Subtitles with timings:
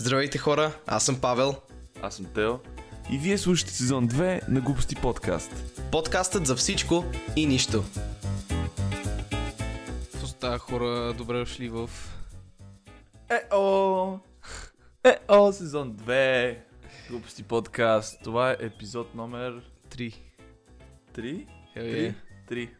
[0.00, 1.54] Здравейте хора, аз съм Павел.
[2.02, 2.58] Аз съм Тео.
[3.10, 5.80] И вие слушате сезон 2 на Глупости подкаст.
[5.92, 7.04] Подкастът за всичко
[7.36, 7.84] и нищо.
[10.26, 11.14] Става хора?
[11.18, 11.90] Добре дошли в...
[13.30, 14.18] Е-о!
[15.04, 16.58] Е-о, сезон 2.
[17.10, 18.20] Глупости подкаст.
[18.24, 20.14] Това е епизод номер 3.
[21.14, 21.46] 3?
[21.76, 22.14] Hell yeah.
[22.50, 22.70] 3.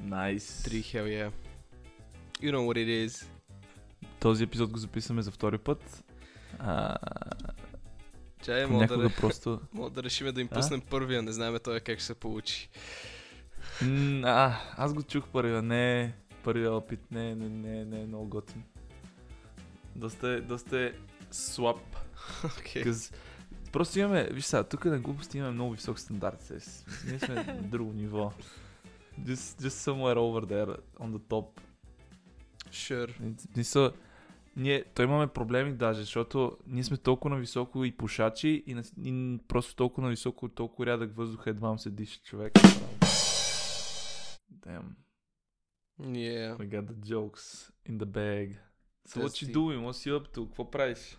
[0.00, 0.62] Найс.
[0.62, 1.32] 3, hell yeah.
[2.42, 3.26] You know what it is.
[4.20, 6.04] Този епизод го записваме за втори път.
[6.58, 6.96] А,
[8.42, 9.60] Чай, мога да, ре- просто...
[9.72, 10.54] мога да решиме да им А?
[10.54, 12.68] пуснем първия, не знаем той как ще се получи.
[13.82, 15.62] М, а, аз го чух първия.
[15.62, 17.00] Не, първия опит.
[17.10, 18.62] Не, не, не, не е много готин.
[19.96, 20.92] Доста е, доста е
[21.30, 21.76] слаб.
[22.82, 23.12] Къс...
[23.72, 26.52] Просто имаме, виж сега, тук на глупости имаме много висок стандарт.
[27.06, 28.32] Ние сме на друго ниво.
[29.20, 31.46] Just, just somewhere over there, on the top.
[32.70, 33.34] Sure.
[33.56, 33.92] Не са...
[34.58, 39.38] Ние, той имаме проблеми даже, защото ние сме толкова нависоко и пушачи и, на, и
[39.48, 42.52] просто толкова нависоко, толкова рядък въздух едва се диша човек.
[44.66, 44.94] Damn,
[45.98, 46.56] Yeah.
[46.56, 48.46] we got the jokes in the bag.
[49.06, 49.78] So what you doing?
[49.86, 50.46] What's you up to?
[50.46, 51.18] Какво правиш?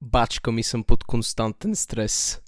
[0.00, 2.42] Бачка ми съм под константен стрес.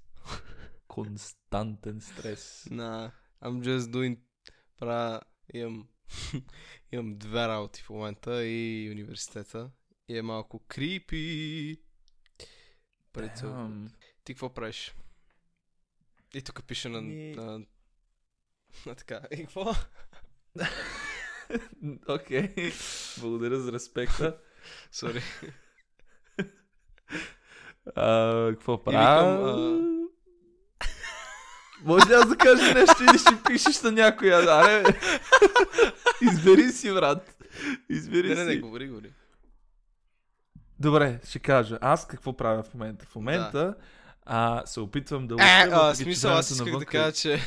[0.89, 2.69] Константен стрес.
[2.71, 4.19] На, I'm just doing...
[4.79, 5.21] Правя...
[5.55, 5.89] Имам...
[6.93, 9.71] имам две работи в момента и университета.
[10.09, 11.77] И е малко крипи.
[13.13, 13.71] Прецел.
[14.25, 14.95] Ти какво правиш?
[16.35, 17.03] И тук пише на...
[17.03, 17.59] Ми- на...
[18.87, 19.21] на така.
[19.31, 19.73] И какво?
[22.09, 22.73] Окей,
[23.19, 24.39] благодаря за респекта.
[24.93, 25.23] Сори.
[27.95, 29.81] Какво правя?
[31.85, 34.39] Може ли аз да кажа нещо или ще пишеш на някоя?
[34.39, 34.85] Аре,
[36.23, 37.45] избери си, брат.
[37.89, 38.61] Избери Не, не, не, си.
[38.61, 39.13] говори, говори.
[40.81, 41.79] Добре, ще кажа.
[41.81, 43.07] Аз какво правя в момента?
[43.07, 43.75] В момента
[44.23, 45.39] а, се опитвам да Е,
[45.73, 47.39] а, смисъл, аз исках да навънка- кажа, че...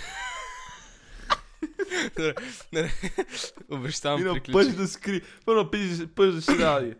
[2.20, 2.34] не,
[2.74, 2.92] не, не,
[3.70, 4.76] обещавам, Мина, приключих.
[4.76, 5.22] да скри.
[5.46, 6.96] Първо пиш, пъш да дади.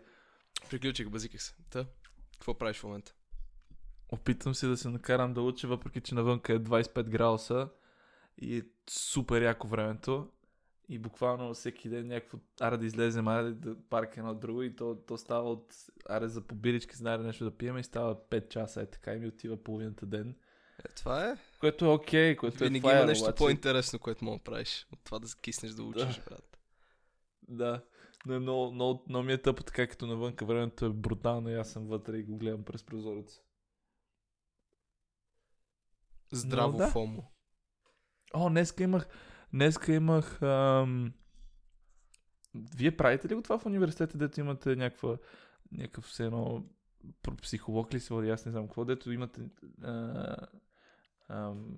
[0.70, 1.54] Приключих, базиках се.
[1.70, 1.84] Та,
[2.32, 3.14] какво правиш в момента?
[4.08, 7.68] Опитвам се да се накарам да уча, въпреки че навънка е 25 градуса
[8.38, 10.28] и е супер яко времето.
[10.88, 14.96] И буквално всеки ден някакво, аре да излезем, аре да парка едно друго и то,
[15.06, 15.74] то става от,
[16.08, 19.26] аре за побирички, знае нещо да пием и става 5 часа, е така и ми
[19.26, 20.34] отива половината ден.
[20.84, 21.36] Е, това е.
[21.60, 24.86] Което е окей, което Винаги е има fire, нещо обаче, по-интересно, което мога да правиш.
[24.92, 26.22] От това да киснеш да учиш, Да.
[26.30, 26.58] брат.
[27.48, 27.82] Да,
[28.26, 31.54] но е много, много, много ми е тъпо, така като навънка времето е брутално и
[31.54, 33.40] аз съм вътре и го гледам през прозореца.
[36.32, 36.88] Здраво да.
[36.88, 37.24] фомо.
[38.34, 39.08] О, днеска имах,
[39.52, 41.12] днеска имах, ам...
[42.76, 45.18] Вие правите ли го това в университета, дето имате някаква,
[45.72, 46.64] някакъв все едно
[47.42, 49.40] психолог ли се води, аз не знам какво, дето имате
[49.82, 50.36] а,
[51.28, 51.76] ам,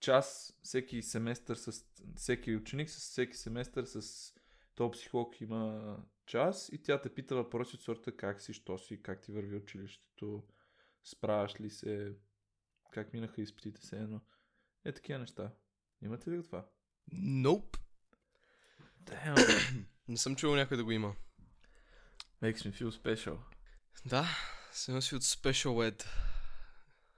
[0.00, 1.84] час всеки семестър с
[2.16, 4.32] всеки ученик с всеки семестър с
[4.74, 9.02] то психолог има час и тя те пита въпроси от сорта как си, що си,
[9.02, 10.44] как ти върви училището,
[11.04, 12.16] справяш ли се,
[12.90, 14.20] как минаха изпитите се едно.
[14.84, 15.50] Е, такива неща.
[16.02, 16.64] Имате ли го това?
[17.14, 17.78] Nope.
[19.04, 19.84] Damn.
[20.08, 21.14] Не съм чувал някой да го има.
[22.42, 23.36] Makes me feel special.
[24.06, 24.26] Да,
[24.72, 26.06] съм си от Special Ed.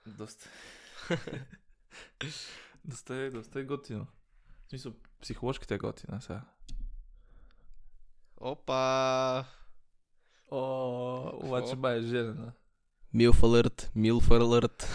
[0.07, 0.51] Доста.
[2.85, 4.07] доста, е, доста е готино.
[4.67, 6.43] В смисъл, психоложката е готина сега.
[8.37, 9.45] Опа!
[10.51, 12.53] О, обаче ба е женена.
[13.15, 14.94] Milf alert, Milf alert.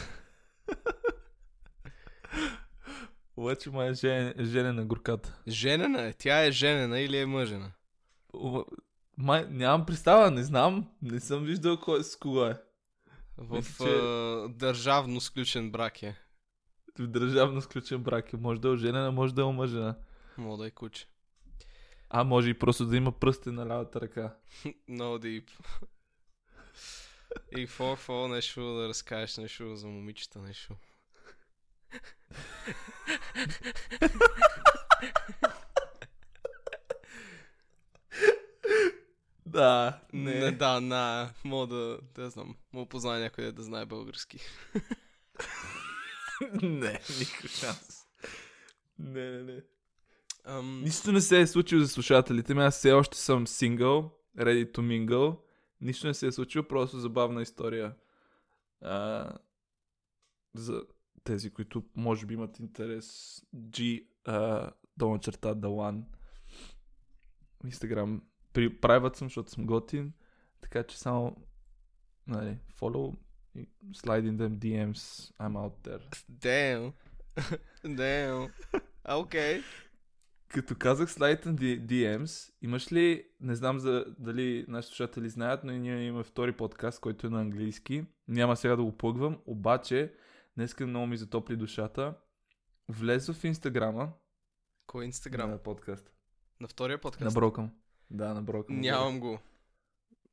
[3.39, 5.39] Обаче ма е жен, женена горката.
[5.47, 6.13] Женена е.
[6.13, 7.71] Тя е женена или е мъжена?
[9.17, 10.89] Май, нямам представа, не знам.
[11.01, 12.61] Не съм виждал кой с кого е.
[13.37, 16.15] В Мисля, че- държавно сключен брак е.
[16.99, 18.37] В държавно сключен брак е.
[18.37, 19.95] Може да е женена, може да е омъжена.
[20.37, 21.07] Мога да е куче.
[22.09, 24.35] А може и просто да има пръсти на лявата ръка.
[24.87, 25.49] Много deep.
[27.57, 30.75] И какво нещо да разкажеш нещо за момичета, нещо.
[39.45, 44.39] Да, Не, да, на, мога да, да знам, мога да познае някой да знае български.
[46.61, 48.05] не, никакъв шанс.
[48.99, 49.61] Не, не, не.
[50.43, 52.63] Ам, Нищо не се е случило за слушателите ми.
[52.63, 55.39] Аз все още съм сингъл, ready to mingle.
[55.81, 57.95] Нищо не се е случило, просто забавна история.
[58.81, 59.31] А,
[60.53, 60.83] за
[61.23, 63.41] тези, които може би имат интерес.
[63.55, 65.55] G, а, долна черта.
[67.65, 68.21] Instagram
[68.53, 70.13] при, private съм, защото съм готин,
[70.61, 71.35] така че само
[72.27, 73.15] нали, follow
[73.55, 76.01] и slide in them DMs, I'm out there.
[76.31, 76.93] Damn.
[77.85, 78.51] Damn.
[79.09, 79.61] Окей.
[80.47, 85.71] Като казах slide the DMs, имаш ли, не знам за, дали нашите слушатели знаят, но
[85.71, 88.05] ние имаме втори подкаст, който е на английски.
[88.27, 90.13] Няма сега да го плъгвам, обаче
[90.55, 92.13] днеска много ми затопли душата.
[92.89, 94.13] Влез в инстаграма
[94.87, 95.49] Кой е инстаграм?
[95.49, 96.11] на подкаст.
[96.59, 97.25] На втория подкаст?
[97.25, 97.71] Наброкам.
[98.09, 98.79] Да, наброкам.
[98.79, 99.39] Нямам го.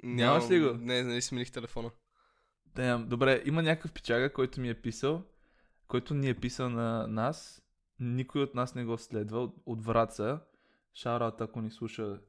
[0.02, 0.74] Нямаш ли го?
[0.74, 1.90] Не, нали смених телефона.
[2.74, 5.22] Damn, добре, има някакъв пичага, който ми е писал,
[5.88, 7.62] който ни е писал на нас.
[8.00, 10.40] Никой от нас не го следва от, от Враца.
[10.94, 12.20] Шаурат, ако ни слуша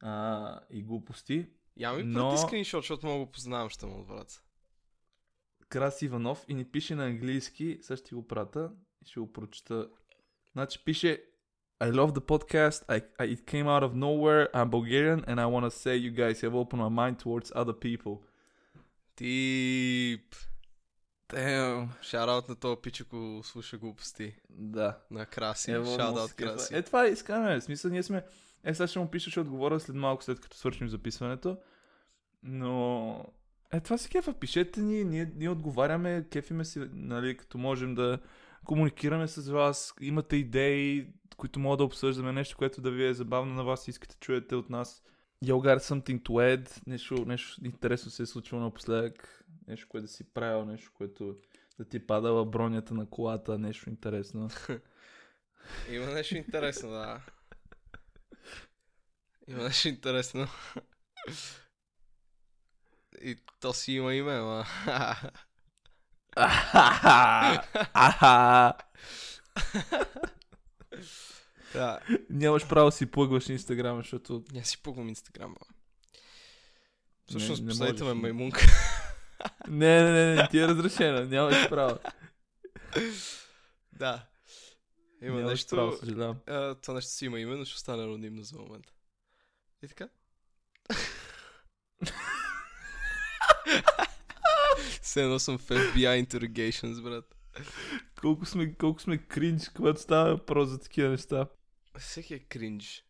[0.00, 1.46] а, и глупости.
[1.76, 4.42] Я ми Но- прати скриншот, защото мога го познавам, ще му отврат.
[5.68, 8.70] Крас Иванов и ни пише на английски, сега ще го прата
[9.04, 9.88] и ще го прочета.
[10.52, 11.24] Значи пише
[11.80, 12.84] I love the podcast.
[12.88, 14.48] I, I, it came out of nowhere.
[14.52, 17.72] I'm Bulgarian and I want to say you guys have opened my mind towards other
[17.72, 18.14] people.
[19.16, 20.34] Тип.
[21.28, 21.88] Damn.
[22.02, 24.34] Шараут на този пич, ако слуша глупости.
[24.50, 24.98] Да.
[25.10, 25.72] На Краси.
[25.72, 26.32] Шараут.
[26.32, 26.76] Краси.
[26.76, 27.60] Е, това искаме.
[27.60, 28.24] В смисъл, ние сме...
[28.64, 31.58] Е, сега ще му пиша, ще отговоря след малко, след като свършим записването.
[32.42, 33.24] Но...
[33.72, 34.34] Е, това си кефа.
[34.34, 38.18] Пишете ни, ние, ние отговаряме, кефиме си, нали, като можем да
[38.64, 39.94] комуникираме с вас.
[40.00, 41.06] Имате идеи,
[41.36, 44.20] които мога да обсъждаме, нещо, което да ви е забавно на вас и искате да
[44.20, 45.02] чуете от нас.
[45.44, 50.12] You got something to add, нещо, нещо интересно се е случило напоследък, нещо, което да
[50.12, 51.36] си правил, нещо, което
[51.78, 54.48] да ти е падала бронята на колата, нещо интересно.
[55.92, 57.20] Има нещо интересно, да.
[59.48, 60.46] Има нещо интересно.
[63.22, 64.64] И то си има име.
[67.94, 68.74] Аха!
[71.72, 72.00] да.
[72.30, 74.44] Нямаш право да си плъгваш инстаграм, защото...
[74.52, 75.54] Ня си пугвам инстаграма.
[75.60, 75.68] Не-
[77.28, 78.22] Всъщност, не последите ме можеш.
[78.22, 78.60] маймунка.
[79.68, 81.98] Не, не, не, не, ти е разрешено, нямаш право.
[83.92, 84.26] да.
[85.22, 85.76] Има нямаш нещо.
[85.76, 86.36] право, съжалявам.
[86.46, 88.92] а, това нещо си има име, но ще остане анонимно за момента.
[89.82, 90.08] И така?
[95.02, 97.34] Все едно съм в FBI Interrogations, брат.
[98.20, 101.46] Колко сме, колко сме кринч, когато става въпрос за такива неща.
[101.98, 103.04] Всеки е кринж.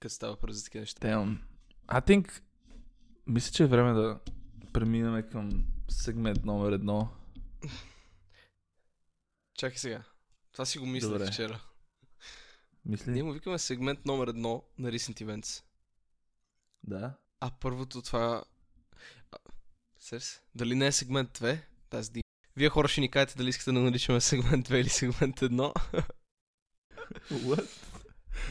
[0.00, 1.08] Като става въпрос за такива неща.
[1.08, 1.38] Damn.
[1.88, 2.42] I think...
[3.26, 4.20] Мисля, че е време да
[4.72, 7.08] преминем към сегмент номер едно.
[9.54, 10.02] Чакай сега.
[10.52, 11.26] Това си го мислех Добре.
[11.26, 11.60] вчера.
[12.84, 13.12] Мисли?
[13.12, 15.64] Ние му викаме сегмент номер едно на Recent Events.
[16.82, 17.14] Да.
[17.40, 18.44] А първото това...
[20.02, 20.40] А, сеш се?
[20.54, 21.60] Дали не е сегмент 2?
[21.90, 22.22] Тази ди...
[22.56, 25.74] Вие хора ще ни кажете дали искате да наричаме сегмент 2 или сегмент 1.
[27.30, 27.68] What?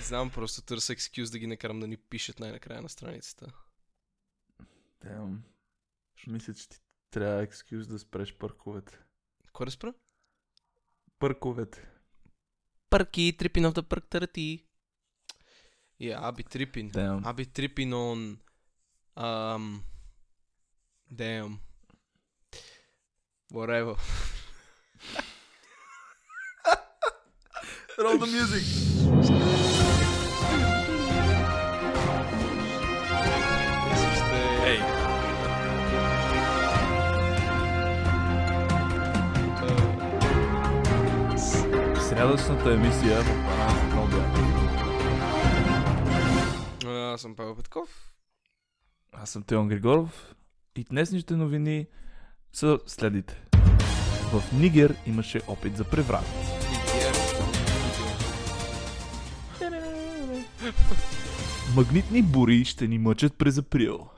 [0.01, 3.53] Знам, просто търся екскюз да ги накарам да ни пишат най-накрая на страницата.
[5.05, 5.37] Damn.
[6.27, 6.77] Мисля, че ти
[7.11, 8.99] трябва екскюз да спреш парковете.
[9.53, 9.93] Кой да спра?
[11.19, 11.87] Парковете.
[12.89, 14.65] Парки, tripping of the park тарати.
[16.01, 16.91] Yeah, I'll be tripping.
[16.91, 17.23] Damn.
[17.23, 18.37] I'll be tripping on...
[19.15, 19.90] Um...
[21.13, 21.59] Damn.
[23.51, 23.95] Whatever.
[27.97, 28.63] Roll the music!
[41.99, 44.37] Срядъчната емисия в 12 на обяд.
[47.13, 48.13] Аз съм Павел Петков.
[49.11, 50.35] Аз съм Теон Григоров
[50.75, 51.87] и днесните новини
[52.53, 53.41] са следите.
[54.33, 56.25] В Нигер имаше опит за преврат.
[61.75, 64.09] Магнитни бури ще ни мъчат през април.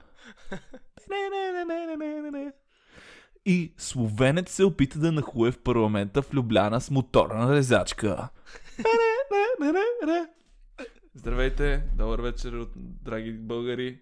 [3.46, 8.30] И словенец се опита да нахуе в парламента в Любляна с моторна резачка.
[11.16, 14.00] Здравейте, добър вечер, от драги българи.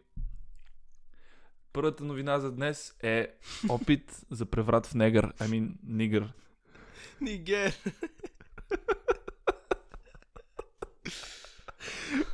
[1.74, 3.28] Първата новина за днес е
[3.70, 5.34] опит за преврат в негър.
[5.34, 6.34] I mean, нигър.
[7.22, 7.74] Нигер.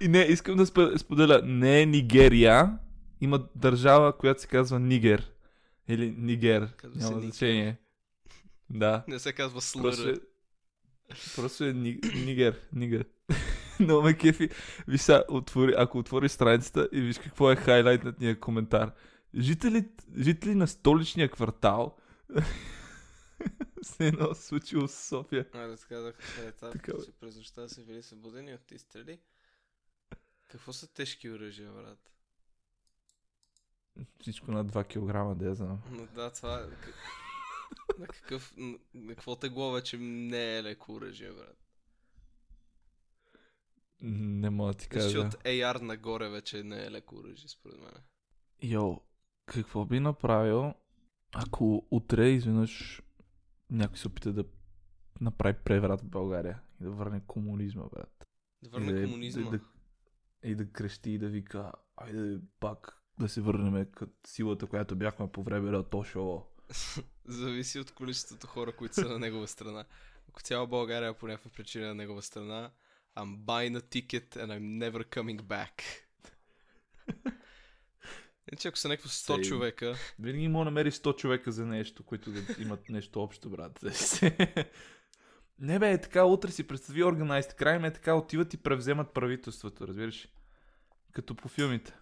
[0.01, 1.41] И не, искам да спо- споделя.
[1.43, 2.77] Не е Нигерия.
[3.21, 5.31] Има държава, която се казва Нигер.
[5.87, 6.75] Или Нигер.
[6.75, 7.31] Казва се Няма Нигер.
[7.31, 7.77] значение.
[8.69, 9.03] Да.
[9.07, 10.13] Не се казва Просто е,
[11.35, 12.59] просто е ни, Нигер.
[12.73, 13.05] Нигер.
[13.79, 14.49] Но ме кефи.
[14.87, 18.91] Виж сега, отвори, ако отвориш страницата и виж какво е хайлайтният коментар.
[19.37, 21.97] Жители, жители на столичния квартал
[23.81, 25.49] се едно случило в София.
[25.53, 27.05] А, разказах, е, та, Така, бе.
[27.05, 29.19] че през нощта са били събудени от изстрели.
[30.47, 32.11] Какво са тежки оръжия, брат?
[34.21, 34.83] Всичко на 2
[35.33, 35.81] кг, да я знам.
[35.91, 36.59] Но да, това...
[36.59, 36.67] е
[37.99, 38.53] на какъв...
[38.57, 41.57] На, на какво тегло вече не е леко оръжие, брат?
[44.01, 45.19] Не мога да ти кажа.
[45.19, 47.93] от AR нагоре вече не е леко оръжие, според мен.
[48.63, 49.01] Йо,
[49.47, 50.73] какво би направил,
[51.35, 53.01] ако утре изведнъж
[53.69, 54.45] някой се опита да
[55.21, 58.27] направи преврат в България и да върне комунизма, брат.
[58.63, 59.51] Да И върне да, комунизма.
[59.51, 59.63] Да, да,
[60.43, 65.31] и да крещи и да вика, айде пак да се върнем към силата, която бяхме
[65.31, 66.41] по време на то шоу.
[67.25, 69.85] Зависи от количеството хора, които са на негова страна.
[70.29, 72.71] Ако цяла България е по някаква причина е на негова страна,
[73.17, 75.81] I'm buying a ticket and I'm never coming back.
[78.51, 79.47] Иначе ако са някакво 100 Same.
[79.47, 83.83] човека, Винаги мога да намериш 100 човека за нещо, които да имат нещо общо, брат.
[85.59, 89.87] Не бе, е така, утре си представи Organized Crime, е така, отиват и превземат правителството,
[89.87, 90.27] разбираш?
[91.11, 91.93] Като по филмите.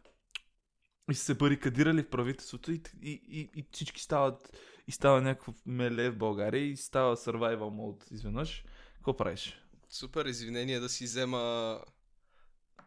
[1.12, 5.54] И са се барикадирали в правителството и, и, и, и всички стават и става някакво
[5.66, 8.64] меле в България и става survival mode изведнъж.
[8.96, 9.66] Какво правиш?
[9.96, 11.82] супер извинение да си взема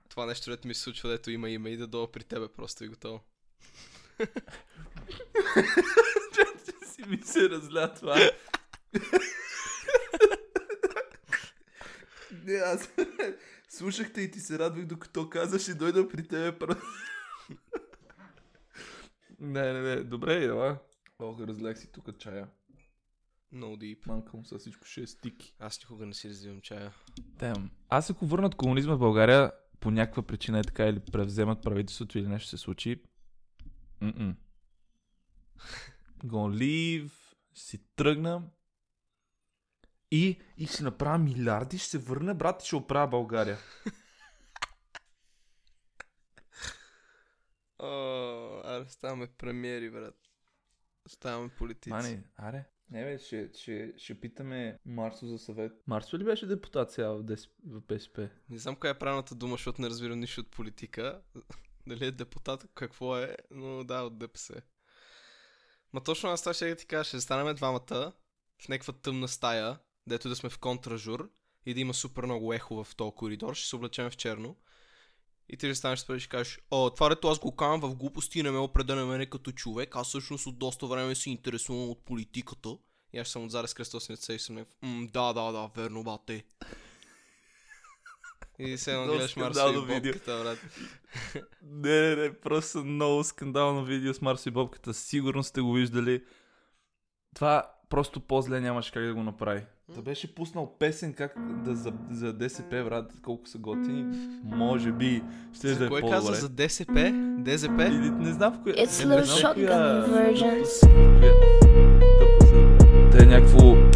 [0.09, 2.85] това нещо, дето ми се случва, дето има име и да дойда при тебе просто
[2.85, 3.21] и готово.
[6.85, 8.31] Си ми се разля това.
[12.45, 12.89] Не, аз
[13.69, 16.67] слушахте и ти се радвах, докато казаш и дойда при тебе.
[19.41, 20.79] не, не, не, добре, ела.
[21.19, 22.49] Ох, разлег си тук чая.
[23.55, 24.07] No deep.
[24.07, 25.55] Манка му са всичко ще е стики.
[25.59, 26.93] Аз никога не си развивам чая.
[27.39, 27.71] Тем.
[27.89, 32.27] Аз ако върнат комунизма в България, по някаква причина е така или превземат правителството или
[32.27, 33.03] нещо се случи,
[34.03, 34.35] Mm-mm.
[36.25, 37.11] Gonna leave,
[37.53, 38.51] ще си тръгна
[40.11, 43.59] и, и ще направя милиарди, ще се върна, брат, и ще оправя България.
[47.79, 50.15] О, аре, ставаме премиери, брат.
[51.09, 51.91] Ставаме политици.
[51.91, 52.65] Мани, аре.
[52.91, 55.73] Не бе, ще, ще, ще питаме Марсо за съвет.
[55.87, 58.31] Марсо ли беше депутат сега в, ДС, в БСП?
[58.51, 61.23] Не знам коя е правилната дума, защото не разбирам нищо от политика.
[61.89, 64.63] Дали е депутат, какво е, но да, от ДПС.
[65.93, 68.13] Ма точно аз това ще ти кажа, ще станем двамата
[68.63, 71.31] в някаква тъмна стая, дето да сме в контражур
[71.67, 74.57] и да има супер много ехо в този коридор, ще се облечем в черно.
[75.49, 78.43] И ти ще станеш и ще кажеш, О, това дето аз го казвам в глупости
[78.43, 82.79] не ме определя мене като човек, аз всъщност от доста време се интересувам от политиката.
[83.13, 86.45] И аз съм отзаде с кръстосница и съм някакъв, «М, да, да, да, верно, бате.
[88.59, 90.13] И се едно гледаш Марсо и скандално видео.
[90.13, 90.59] бобката, брат.
[91.63, 94.95] Не, не, не, просто много скандално видео с Марсо и Бобката.
[94.95, 96.23] Сигурно сте го виждали.
[97.35, 99.63] Това просто по-зле нямаше как да го направи.
[99.95, 101.35] Да беше пуснал песен как
[101.65, 104.29] да за, за DSP, брат, колко са готини.
[104.45, 105.23] Може би
[105.55, 106.17] ще За да е кое по-добре.
[106.17, 106.33] каза?
[106.33, 107.13] За DSP?
[107.43, 107.89] DZP?
[107.89, 108.75] Или не знам в коя...
[108.75, 110.65] It's не low знам в shotgun version.
[113.11, 113.88] Те е някакво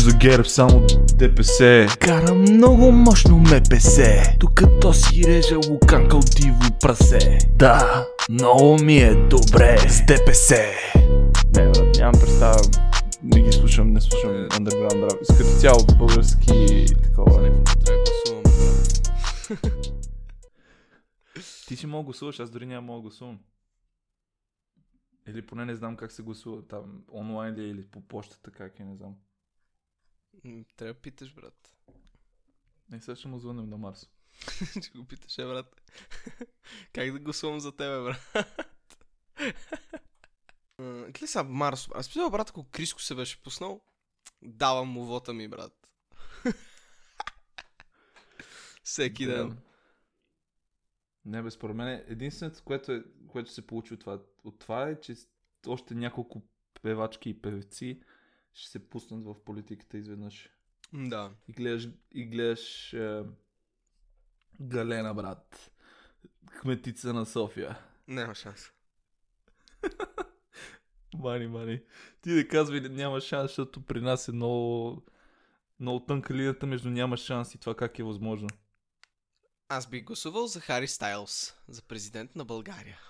[0.00, 1.86] курс за герб, само ДПС.
[2.00, 4.02] Кара много мощно МПС
[4.38, 10.56] Докато си реже луканка от диво прасе Да, много ми е добре с ДПС
[11.56, 12.60] Не, брат, нямам представа
[13.22, 14.48] Не ги слушам, не слушам Е.
[14.48, 17.50] underground rap Като цяло български такова не.
[17.64, 18.42] Трябва да гласувам.
[21.68, 23.38] Ти си мога гласуваш, аз дори няма мога гласувам.
[25.28, 28.80] Или поне не знам как се гласува там, онлайн ли е или по почтата, как
[28.80, 29.14] е, не знам.
[30.76, 31.76] Трябва да питаш, брат.
[32.90, 34.10] Не, сега ще му звънем на Марс.
[34.82, 35.92] Ще го питаш, е, брат.
[36.92, 38.30] как да гласувам за тебе, брат?
[40.78, 41.88] Гледай сега, Марс.
[41.94, 43.80] Аз мисля, брат, ако Криско се беше пуснал,
[44.42, 45.90] давам му вота ми, брат.
[48.82, 49.58] Всеки ден.
[51.24, 55.00] Не, бе, според мен единственото, което, е, което се получи от това, от това е,
[55.00, 55.14] че
[55.66, 56.42] още няколко
[56.82, 58.02] певачки и певци
[58.52, 60.48] ще се пуснат в политиката изведнъж.
[60.92, 61.32] Да.
[61.48, 63.22] И гледаш, и гледаш е,
[64.60, 65.70] Галена, брат.
[66.60, 67.78] Кметица на София.
[68.08, 68.72] Няма шанс.
[71.14, 71.80] Мани, мани.
[72.22, 75.02] Ти да казвай, няма шанс, защото при нас е много,
[75.80, 78.48] много тънка линията между няма шанс и това как е възможно.
[79.68, 83.00] Аз бих гласувал за Хари Стайлс, за президент на България.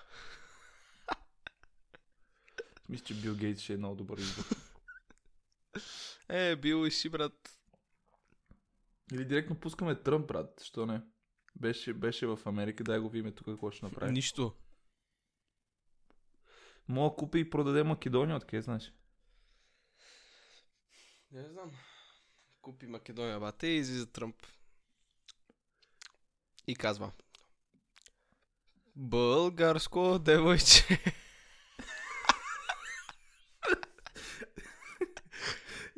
[2.89, 4.43] Мисля, че Бил Гейтс ще е много добър избор.
[6.31, 7.59] Е, бил и си, брат.
[9.13, 10.61] Или директно пускаме Тръмп, брат.
[10.63, 11.01] Що не?
[11.55, 14.11] Беше, беше в Америка, дай го видим тук какво ще направи.
[14.11, 14.55] Нищо.
[16.87, 18.93] Мога купи и продаде Македония, откъде знаеш?
[21.31, 21.71] Не знам.
[22.61, 24.35] Купи Македония бате и излиза Тръмп.
[26.67, 27.11] И казва.
[28.95, 30.99] Българско девойче.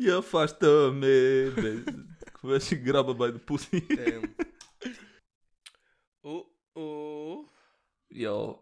[0.05, 1.51] Я фащаме.
[2.25, 3.81] Какво беше граба бай да пусни?
[8.11, 8.59] Йо.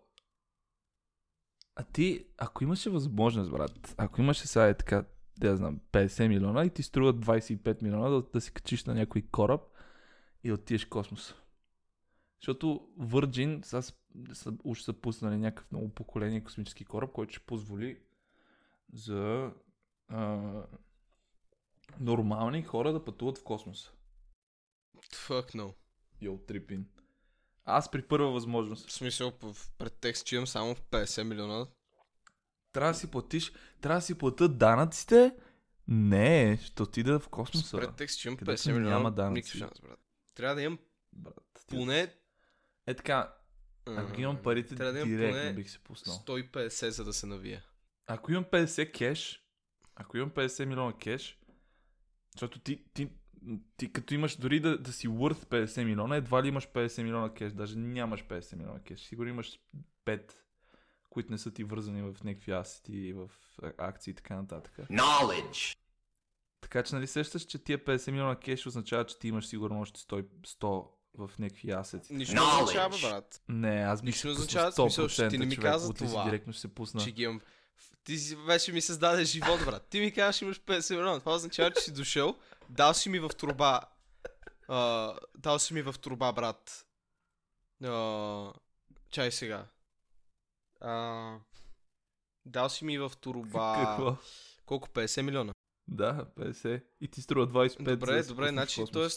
[1.75, 5.05] А ти, ако имаше възможност, брат, ако имаше сега е така,
[5.37, 8.93] да я знам, 50 милиона и ти струва 25 милиона да, да си качиш на
[8.93, 9.61] някой кораб
[10.43, 11.35] и отидеш в космоса.
[12.41, 13.81] Защото Virgin сега
[14.33, 17.99] са, уж са пуснали някакъв ново поколение космически кораб, който ще позволи
[18.93, 19.51] за
[20.07, 20.39] а,
[21.99, 23.91] нормални хора да пътуват в космоса.
[25.13, 25.73] Fuck no.
[26.21, 26.85] Йо, трипин.
[27.65, 28.89] Аз при първа възможност.
[28.89, 31.67] В смисъл, в предтекст, че имам само 50 милиона.
[32.71, 35.35] Трябва да си платиш, трябва да си платят данъците.
[35.87, 37.77] Не, ще отида в С космоса.
[37.77, 38.89] предтекст, че имам където 50 милиона.
[38.89, 39.57] няма данъци.
[39.57, 39.99] Шанс, брат.
[40.35, 40.79] Трябва да имам
[41.13, 42.15] Брат, поне...
[42.87, 43.33] Е така,
[43.85, 46.15] ако имам парите, трябва да имам директно поне бих се пуснал.
[46.15, 47.63] 150, за да се навия.
[48.07, 49.45] Ако имам 50 кеш,
[49.95, 51.40] ако имам 50 милиона кеш,
[52.31, 53.09] защото ти, ти,
[53.77, 57.33] ти като имаш дори да, да си worth 50 милиона, едва ли имаш 50 милиона
[57.33, 58.99] кеш, даже нямаш 50 милиона кеш.
[58.99, 59.59] Сигурно имаш
[60.05, 60.31] 5,
[61.09, 63.29] които не са ти вързани в някакви асети, в
[63.77, 64.73] акции и така нататък.
[64.77, 65.77] Knowledge.
[66.61, 69.99] Така че нали сещаш, че тия 50 милиона кеш означава, че ти имаш сигурно още
[69.99, 72.13] 100, 100 в някакви асети.
[72.13, 72.63] Нищо не Knowledge.
[72.63, 73.41] означава, брат.
[73.49, 76.23] Не, аз бих Нищо означава, в смисъл, че ти не ми човек, каза си това.
[76.23, 77.01] директно ще се пусна.
[77.01, 77.41] Че ги имам.
[78.03, 79.87] Ти вече ми създаде живот, брат.
[79.89, 81.19] Ти ми казваш, имаш 50 милиона.
[81.19, 82.35] Това означава, че си дошъл,
[82.69, 83.81] дал си ми в труба.
[84.67, 86.85] А, дал си ми в труба, брат.
[87.83, 88.53] А,
[89.09, 89.65] чай сега.
[90.79, 91.35] А,
[92.45, 93.85] дал си ми в труба.
[93.85, 94.17] Какво?
[94.65, 94.87] Колко?
[94.87, 95.53] 50 милиона.
[95.87, 96.83] Да, 50.
[97.01, 97.77] И ти струва 25.
[97.77, 99.07] за Добре, добре, значи, т.е.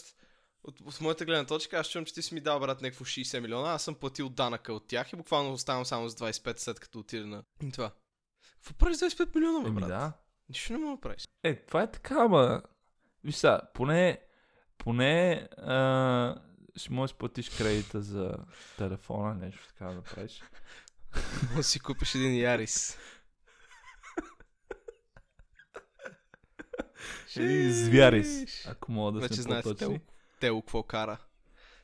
[0.63, 3.39] От, от моята гледна точка, аз чувам, че ти си ми дал, брат, някакво 60
[3.39, 6.99] милиона, аз съм платил данъка от тях и буквално оставам само с 25 след като
[6.99, 7.91] отида на това.
[8.73, 9.89] Правиш с 25 милиона, бе, Еми брат?
[9.89, 10.13] да.
[10.49, 11.27] Нищо не мога да правиш.
[11.43, 12.61] Е, това е така, ама...
[13.23, 14.19] Виж сега, поне...
[14.77, 15.47] Поне...
[15.57, 16.35] А,
[16.75, 18.37] ще можеш да платиш кредита за
[18.77, 20.43] телефона, нещо така да направиш.
[21.43, 22.97] Може да си купиш един Ярис.
[27.37, 29.87] Един звярис, ако мога да Вече сме знаете по-точни.
[29.87, 29.99] Тело.
[30.39, 31.17] Тело какво кара.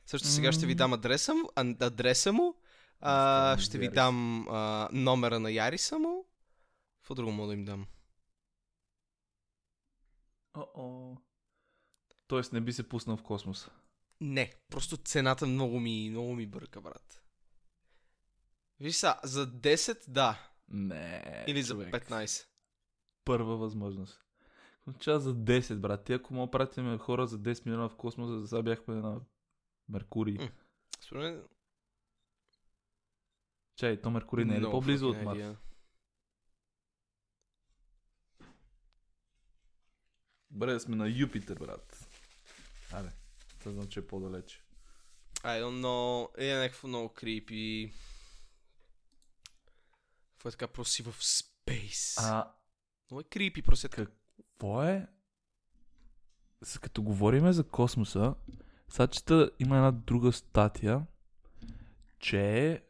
[0.06, 2.54] Също сега ще ви дам адреса му, а, адреса му
[3.00, 3.94] а, ще ви Ярис.
[3.94, 6.24] дам а, номера на Яриса му.
[7.02, 7.86] Какво друго мога да им дам?
[10.54, 11.16] О-о.
[12.26, 13.70] Тоест не би се пуснал в космоса.
[14.20, 17.22] Не, просто цената много ми, много ми бърка, брат.
[18.80, 21.94] Виж са, за 10 да, Не, или за човек.
[21.94, 22.46] 15.
[23.24, 24.24] Първа възможност.
[24.86, 26.04] Означава за 10, брат.
[26.04, 29.20] Ти ако мога пратим хора за 10 милиона в космоса, сега бяхме на
[29.88, 30.38] Меркурий.
[31.00, 31.44] Според мен,
[33.76, 35.38] Чай, то Меркурий не е ли по-близо от Марс?
[35.38, 35.56] idea.
[40.52, 42.08] Да сме на Юпитер, брат.
[42.92, 43.12] Аре,
[43.58, 44.62] това знам, че е по-далече.
[45.34, 46.28] I don't know.
[46.38, 47.92] Е някакво много крипи.
[50.32, 52.18] Какво е така просто си в спейс?
[52.18, 52.52] А,
[53.10, 55.06] Много е крипи, просто е какво е?
[56.62, 58.34] С като говориме за космоса,
[58.88, 61.06] сега чета има една друга статия,
[62.18, 62.82] че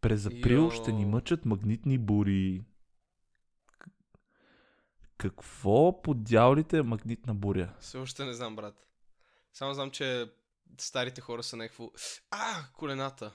[0.00, 0.70] през април Йо.
[0.70, 2.64] ще ни мъчат магнитни бури.
[5.24, 7.74] Какво по дяволите е магнитна буря?
[7.80, 8.86] Все още не знам, брат.
[9.52, 10.32] Само знам, че
[10.78, 11.90] старите хора са някакво...
[12.30, 13.32] А, колената.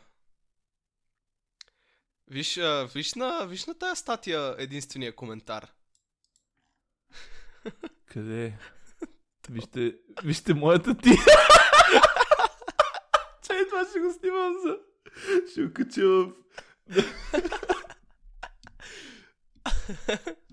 [2.28, 5.74] Виж, а, виж, на, виж на тая статия единствения коментар.
[8.06, 8.58] Къде е?
[9.50, 11.10] Вижте, вижте моята ти.
[13.48, 14.78] Чай, това ще го снимам за...
[15.52, 16.32] Ще го кача в...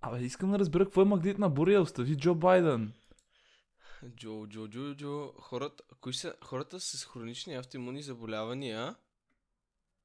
[0.01, 1.81] Абе, искам да разбера какво е магнитна буря.
[1.81, 2.93] Остави Джо Байден.
[4.17, 8.95] Джо, Джо, Джо, Джо, хората, кои са хората с хронични автоимунни заболявания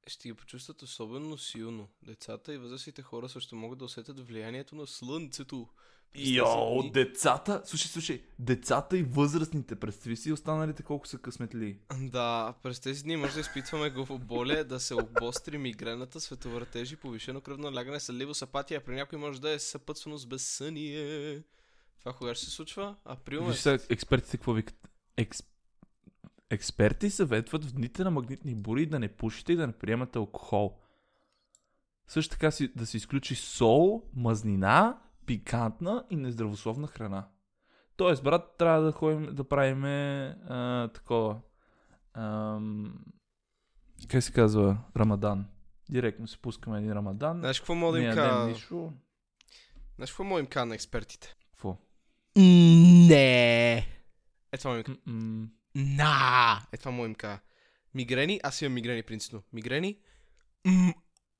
[0.06, 1.88] ще ги почувстват особено силно.
[2.02, 5.68] Децата и възрастните хора също могат да усетят влиянието на слънцето.
[6.12, 6.92] През тези Йо, дни.
[6.92, 11.78] децата, слушай, слушай, децата и възрастните, представи си останалите колко са късметли.
[12.00, 17.70] Да, през тези дни може да изпитваме главоболие, да се обостри мигрената, световъртежи, повишено кръвно
[17.70, 21.42] налягане, съдливост, апатия, а при някой може да е съпътствано с безсъние.
[21.98, 22.96] Това кога ще се случва?
[23.04, 24.88] Април Виж сега, експертите какво викат?
[25.16, 25.42] Екс...
[26.50, 30.78] Експерти съветват в дните на магнитни бури да не пушите и да не приемате алкохол.
[32.08, 37.28] Също така си, да се изключи сол, мазнина, пикантна и нездравословна храна.
[37.96, 41.40] Тоест, брат, трябва да ходим да правим а, такова.
[42.14, 43.04] Ам,
[44.08, 44.78] как се казва?
[44.96, 45.46] Рамадан.
[45.90, 47.38] Директно се пускаме един рамадан.
[47.38, 48.54] Знаеш какво мога да не им кажа?
[49.96, 51.36] Знаеш какво мога да им кажа на експертите?
[51.50, 51.76] Какво?
[52.36, 53.76] Не.
[54.52, 55.48] Е, това М-м.
[55.74, 56.62] На!
[56.72, 57.40] Е, това мога да им кажа.
[57.94, 59.42] Мигрени, аз имам мигрени принципно.
[59.52, 59.98] Мигрени,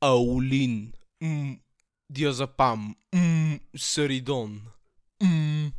[0.01, 0.93] аулин,
[2.13, 4.61] диазапам, м, саридон,
[5.23, 5.73] м.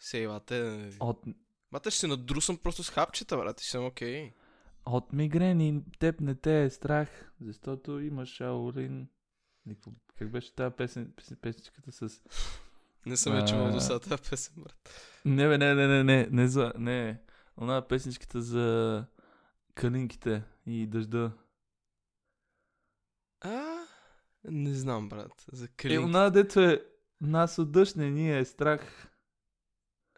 [0.00, 1.24] Сей, бате, От,
[1.72, 4.32] бате ще се надрусам просто с хапчета, брат, и съм окей.
[4.86, 9.08] От мигрени теб не те е страх, защото имаш Аурин.
[10.18, 12.22] Как беше тази песен, песен, песничката с...
[13.06, 14.90] Не съм я чувал до сега тази песен, брат.
[15.24, 17.20] Не, бе, не, не, не, не, не, за, не.
[17.56, 19.06] Она песничката за
[19.74, 21.32] калинките и дъжда.
[23.40, 23.73] А,
[24.44, 26.04] не знам, брат, за Е, клин.
[26.04, 26.84] она дето е
[27.20, 29.08] нас от дъжд не ни е страх.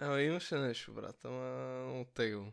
[0.01, 2.45] Ама имаше нещо, брат, ама много тегло.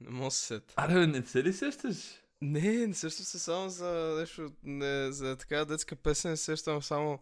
[0.00, 0.74] Не мога да се сета.
[0.76, 1.96] Аре, бе, не се ли сещаш?
[2.42, 7.18] Не, не сещам се само за нещо, не, за така детска песен, не сещам само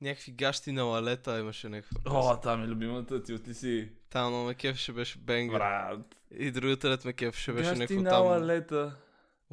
[0.00, 2.18] някакви гащи на лалета имаше някаква песен.
[2.18, 3.92] О, там е любимата ти, оти си.
[4.10, 5.58] Там но ме кефеше беше Бенгър.
[5.58, 6.16] Брат.
[6.30, 8.96] И другата лет ме кефеше беше Гащи някакво на там лалета.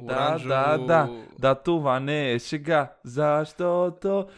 [0.02, 0.48] Оранжево.
[0.48, 1.24] да, да.
[1.38, 4.28] Да, това не е шега, защото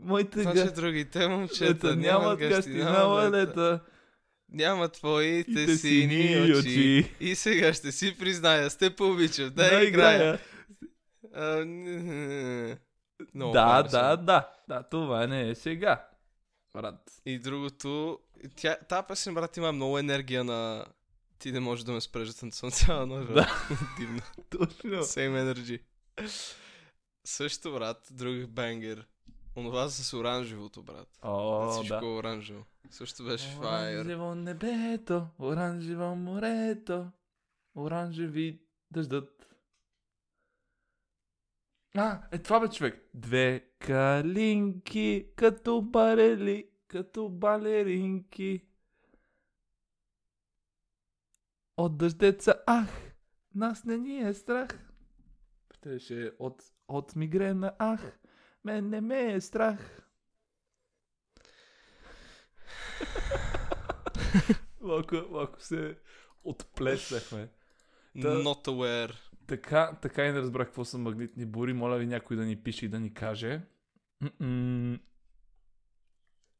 [0.00, 0.70] моите Значи га...
[0.70, 3.60] другите момчета Ета, нямат гащи на лалета.
[3.60, 3.80] лалета.
[4.48, 7.14] Няма твоите Ите сини очи.
[7.20, 10.38] И сега ще си призная, сте пообичам да, играя.
[11.34, 11.64] А,
[13.34, 14.48] Много Да, да, да.
[14.68, 16.04] Да, това не е сега.
[16.74, 17.12] Брат.
[17.26, 18.18] И другото,
[18.56, 20.86] тя, тази песен, брат, има много енергия на...
[21.38, 23.32] Ти не можеш да ме спреш да танцувам цяла нощ.
[23.32, 23.48] брат.
[23.98, 24.20] Дивно.
[24.50, 24.90] Точно.
[24.90, 25.80] Same energy.
[27.24, 29.06] Също, брат, друг бенгер.
[29.56, 31.08] Онова с оранжевото, брат.
[31.22, 32.06] О, Всичко да.
[32.06, 32.64] оранжево.
[32.90, 33.96] Също беше файер.
[33.96, 37.06] Оранжево небето, оранжево морето,
[37.76, 39.48] оранжеви дъждът.
[41.94, 43.08] А, е това бе човек.
[43.14, 48.60] Две калинки, като барели, като балеринки.
[51.76, 52.88] От дъждеца, ах,
[53.54, 54.68] нас не ни е страх.
[55.74, 58.18] Щеше от, от мигрена, ах,
[58.64, 60.02] мен не ме е страх.
[64.80, 65.98] малко, малко се
[66.44, 67.48] отплеснахме.
[68.22, 69.14] Та- Not aware.
[69.46, 71.72] Така, така и не разбрах какво са магнитни бури.
[71.72, 73.60] Моля ви някой да ни пише и да ни каже.
[74.20, 74.98] М-м.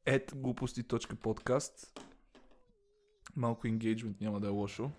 [0.04, 2.00] Ед глупости.подкаст
[3.36, 4.90] Малко енгейджмент няма да е лошо.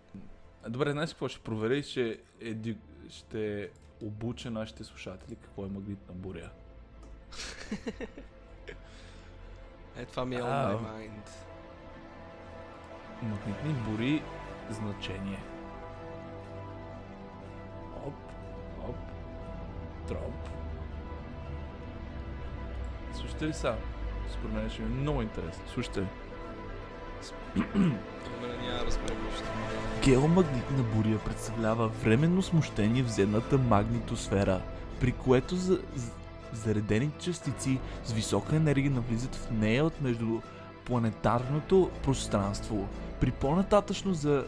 [0.69, 1.27] Добре, знаеш какво?
[1.27, 2.77] Ще проверя и ще, еди...
[3.09, 3.69] ще
[4.03, 6.49] обуча нашите слушатели какво е магнитна буря.
[9.97, 11.29] Е, това ми е on my mind.
[13.23, 14.23] Магнитни бури
[14.69, 15.39] значение.
[18.05, 18.13] Оп,
[18.89, 18.95] оп,
[20.07, 20.49] дроп.
[23.13, 23.75] Слушате ли са?
[24.33, 25.67] Според мен ще ми е много интересно.
[25.67, 26.07] Слушате ли?
[30.03, 34.61] Геомагнитна буря представлява временно смущение в земната магнитосфера,
[34.99, 35.79] при което за,
[36.53, 40.41] заредени частици с висока енергия навлизат в нея от между
[40.85, 42.87] планетарното пространство.
[43.19, 44.45] При по-нататъчно за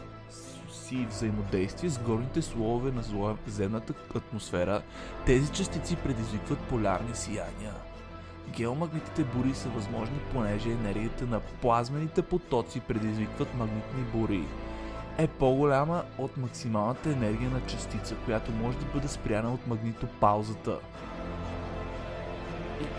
[0.72, 4.82] си взаимодействие с горните слоеве на земната атмосфера,
[5.26, 7.72] тези частици предизвикват полярни сияния.
[8.56, 14.44] Геомагнитните бури са възможни, понеже енергията на плазмените потоци предизвикват магнитни бури
[15.18, 20.78] е по-голяма от максималната енергия на частица, която може да бъде спряна от магнитопаузата.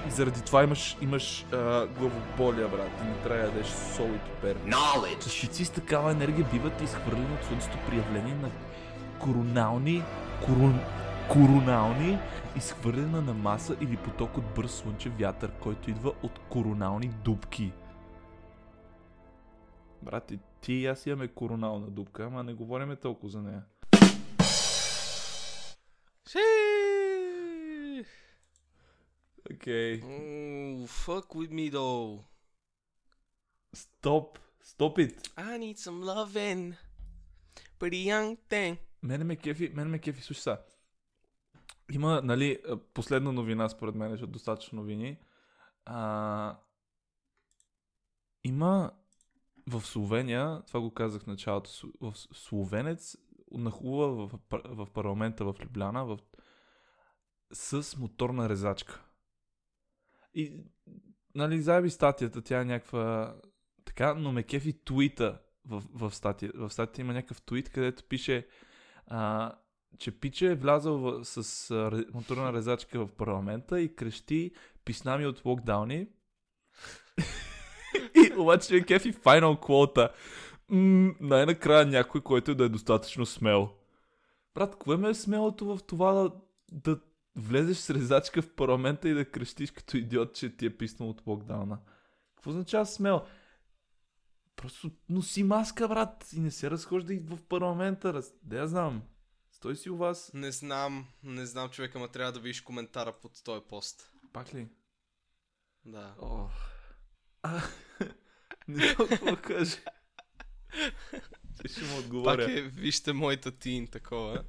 [0.08, 2.92] И, заради това имаш, имаш а, главоболия, брат.
[3.02, 4.58] И не трябва да ядеш сол и пипер.
[5.24, 8.50] Частици с такава енергия биват изхвърлени от Слънцето при явление на
[9.20, 10.04] коронални,
[10.46, 10.80] корон,
[11.34, 12.20] коронални
[12.58, 17.72] изхвърлена на маса или поток от бърз слънчев вятър, който идва от коронални дубки.
[20.02, 23.64] Брат, ти и аз имаме коронална дупка, ама не говориме толкова за нея.
[29.54, 30.02] Окей.
[30.02, 32.24] Oh, fuck with me though.
[33.74, 34.40] Стоп.
[34.62, 35.30] Стоп it.
[35.38, 36.74] I need some loving.
[37.80, 38.78] Pretty young thing.
[39.04, 40.58] Мене ме кефи, мене ме кефи, слушай са.
[41.92, 42.60] Има, нали,
[42.94, 45.18] последна новина, според мен, защото достатъчно новини.
[45.86, 46.60] А,
[48.44, 48.92] има
[49.68, 51.70] в Словения, това го казах в началото,
[52.02, 53.18] в словенец
[53.52, 56.20] нахлува в, в парламента в Любляна в,
[57.54, 59.06] с моторна резачка.
[60.34, 60.64] И,
[61.36, 63.36] нали, заеби статията, тя е някаква
[63.86, 66.52] така, но ме кефи твита в, в, статия.
[66.56, 68.48] в статията има някакъв твит, където пише
[69.08, 69.52] а,
[69.98, 74.52] че Пиче е влязъл в, с а, моторна резачка в парламента и крещи
[74.86, 76.08] писна ми от локдауни.
[78.16, 79.14] и обаче е кефи
[79.62, 80.10] квота.
[80.70, 83.70] М- най-накрая някой, който да е достатъчно смел.
[84.56, 86.32] Брат, кое ме е смелото в това да,
[86.72, 87.00] да
[87.36, 91.28] влезеш с резачка в парламента и да крещиш като идиот, че ти е писнал от
[91.28, 91.80] локдауна?
[92.36, 93.22] Какво означава смел?
[94.56, 98.22] Просто носи маска, брат, и не се разхождай в парламента.
[98.44, 99.02] Да я знам.
[99.62, 100.34] Стой си у вас.
[100.34, 104.12] Не знам, не знам човека, ма трябва да видиш коментара под този пост.
[104.34, 104.68] Пак ли?
[105.86, 106.16] Да.
[106.22, 106.50] О.
[107.42, 107.62] А,
[108.68, 109.78] не да кажа.
[111.66, 112.46] Ще му отговоря.
[112.46, 114.44] Пак е, вижте моята тин, такова.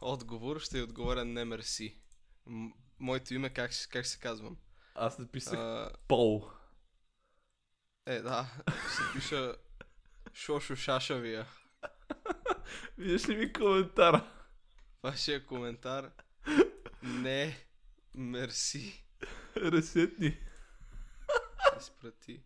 [0.00, 1.98] Отговор ще отговоря не мерси.
[2.46, 4.56] М- моето име как, как се казвам?
[4.94, 6.50] Аз написах А, Пол.
[8.06, 8.52] е, да,
[8.92, 9.56] ще пиша
[10.34, 11.46] Шошо Шашавия.
[12.98, 14.30] Виждаш ли ми коментара?
[15.02, 16.10] Вашия коментар.
[17.02, 17.66] Не,
[18.14, 19.04] мерси.
[19.56, 20.38] Ресетни.
[21.80, 22.40] Изпрати.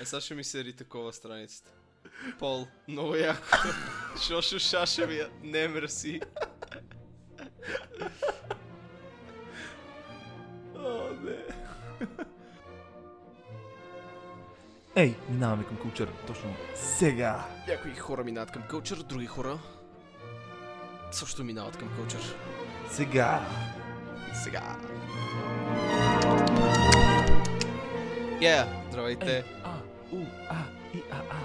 [0.00, 1.70] Е, сега ще ми се ри такова страницата.
[2.38, 3.56] Пол, много яко.
[4.26, 6.20] Шошо Шашавия, не мерси.
[14.96, 16.08] Ей, минаваме към кулчър.
[16.26, 17.44] Точно сега.
[17.68, 19.58] Някои хора минават към кълчър, други хора
[21.10, 22.36] също минават към кълчър.
[22.90, 23.46] Сега.
[24.34, 24.76] Сега.
[28.40, 29.44] Yeah, здравейте.
[29.64, 29.74] А,
[30.12, 30.18] у,
[30.50, 30.56] а,
[30.94, 31.38] и, а, а.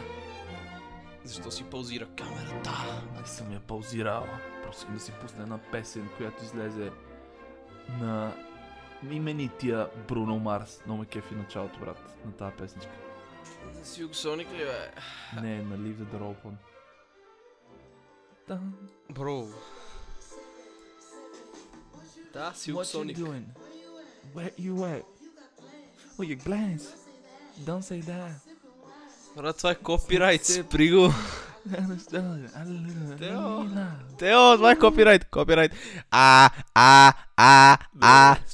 [1.24, 2.72] Защо си паузира камерата?
[3.22, 4.26] Не съм я паузирал.
[4.64, 6.92] Просто искам да си пусна една песен, която излезе
[8.00, 8.34] на
[9.12, 10.82] именития Бруно Марс.
[10.86, 13.09] Много ме кефи началото, брат, на тази песничка.
[13.84, 14.92] Силк Соник ли бе?
[15.42, 16.54] Не, на Leave the Door Open.
[18.48, 18.60] Да.
[19.10, 19.48] Бро.
[22.34, 23.18] Да, Силк What you Соник.
[23.18, 23.44] doing?
[24.36, 25.04] Where you at?
[26.18, 26.86] Oh, your glance.
[27.66, 28.32] Don't say that.
[29.36, 31.14] Брат, това е копирайт, спри го.
[33.20, 33.66] Тео.
[34.18, 35.72] Тео, това е копирайт, копирайт.
[36.12, 37.78] А, а, а, а.
[38.02, 38.49] А, добре.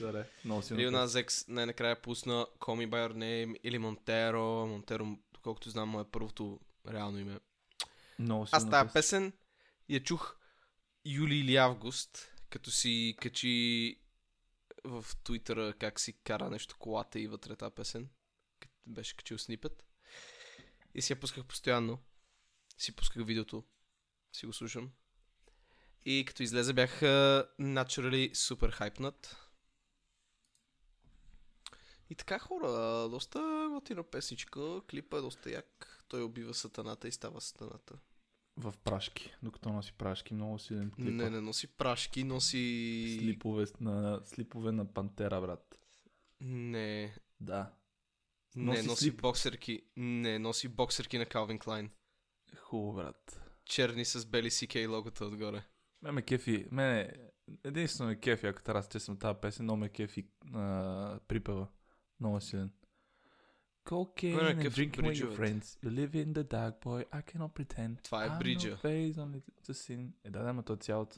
[0.00, 0.28] Добре.
[0.44, 4.66] Много си Лил Нас Екс най-накрая пусна Call Me By Your Name или Монтеро.
[4.66, 7.40] Монтеро, доколкото знам, му е първото реално име.
[8.18, 9.32] Много Аз тази песен.
[9.88, 10.36] я чух
[11.04, 13.96] юли или август, като си качи
[14.84, 18.08] в Твитъра как си кара нещо колата и вътре тази песен.
[18.86, 19.84] Беше качил снипет.
[20.94, 21.98] И си я пусках постоянно.
[22.78, 23.64] Си пусках видеото.
[24.32, 24.90] Си го слушам.
[26.04, 29.45] И като излезе бях а, naturally супер хайпнат.
[32.10, 32.68] И така хора,
[33.08, 36.02] доста готина песничка, клипа е доста як.
[36.08, 37.94] Той убива сатаната и става сатаната.
[38.56, 39.34] В прашки.
[39.42, 41.08] Докато носи прашки, много силен клип.
[41.08, 43.16] Не, не носи прашки, носи...
[43.20, 45.78] Слипове на, слипове на пантера, брат.
[46.40, 47.72] Не, Да.
[48.56, 49.20] не, Носи носи слип.
[49.22, 49.82] боксерки.
[49.96, 51.90] Не, носи боксерки на Calvin Klein.
[52.56, 53.40] Хубаво, брат.
[53.64, 55.64] Черни с бели CK логото отгоре.
[56.02, 56.66] Ме ме кефи.
[56.70, 57.12] Мене
[57.64, 61.68] единствено ме кефи, ако трябва да честно тази песен, много ме кефи а, припева.
[62.19, 62.69] Много силен.
[63.85, 65.37] Cocaine Мене and кефи drinking with your бриджовете.
[65.37, 65.77] friends.
[65.83, 67.05] You live in the dark, boy.
[67.11, 68.03] I cannot pretend.
[68.03, 68.69] Това е I'm бриджа.
[68.71, 70.07] no face only to sin.
[70.23, 71.17] Е, да, да, ма то е цялото.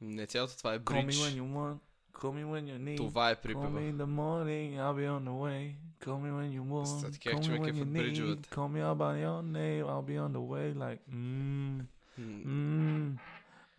[0.00, 1.16] Не цялото, това е Call me бридж.
[1.16, 1.78] when you want.
[2.12, 2.96] Call me when you need.
[2.96, 3.80] Това е Call me припева.
[3.80, 5.74] in the morning, I'll be on the way.
[6.00, 6.86] Call me when you want.
[7.00, 7.92] Сега така, Call че me ме when you кефят need.
[7.98, 8.48] бриджовете.
[8.50, 10.74] Call me out by your name, I'll be on the way.
[10.74, 11.84] Like, mmm,
[12.18, 13.18] М, mmm,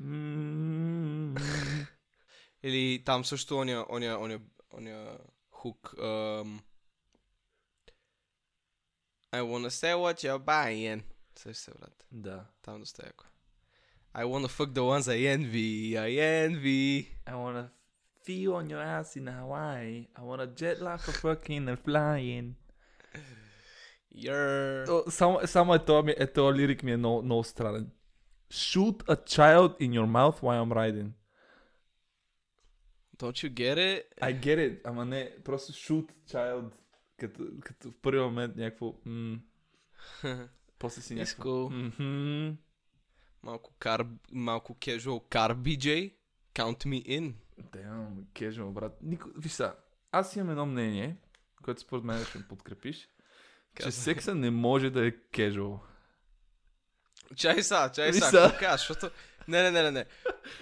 [0.01, 1.87] mmm.
[2.63, 4.39] Или там също оня, оня, оня,
[4.73, 5.17] оня
[5.62, 5.94] хук.
[5.98, 6.60] Ам...
[9.32, 11.02] I wanna say what you're buying.
[11.38, 12.04] Също се, брат.
[12.12, 12.44] Да.
[12.62, 13.24] Там доста яко.
[14.14, 15.96] I wanna fuck the ones I envy.
[15.96, 16.10] I
[16.46, 17.06] envy.
[17.26, 17.70] I wanna
[18.26, 20.06] feel on your ass in Hawaii.
[20.18, 22.54] I wanna jet like a fucking and flying.
[24.14, 24.90] You're...
[24.90, 27.90] О, само, само е този, ми- е този лирик ми е много, много странен.
[28.50, 31.10] Shoot a child in your mouth while I'm riding.
[33.22, 34.02] Don't you get it?
[34.20, 36.70] I get it, ама не, просто shoot child,
[37.16, 38.94] като, като в първи момент някакво...
[39.04, 39.38] М-
[40.78, 41.50] после си някакво...
[41.50, 42.00] cool.
[42.00, 42.56] Мгм.
[43.42, 46.14] Малко кар, малко casual кар BJ.
[46.54, 47.34] Count me in.
[47.60, 48.98] Damn, casual, брат.
[49.02, 49.28] Нико...
[49.36, 49.74] Виж са,
[50.12, 51.16] аз имам едно мнение,
[51.62, 53.08] което според мен ще подкрепиш,
[53.82, 55.78] че секса не може да е casual.
[57.36, 58.56] Чай са, чай са, са.
[58.58, 59.10] кажеш, защото...
[59.48, 60.04] Не, не, не, не, не.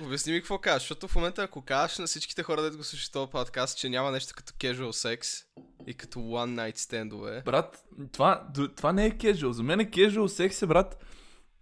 [0.01, 3.13] Обясни ми какво кажеш, защото в момента ако кажеш на всичките хора, да го слушат
[3.13, 5.29] този подкаст, че няма нещо като casual секс
[5.87, 7.43] и като one night стендове.
[7.45, 9.51] Брат, това, това не е casual.
[9.51, 11.05] За мен е casual секс е, брат,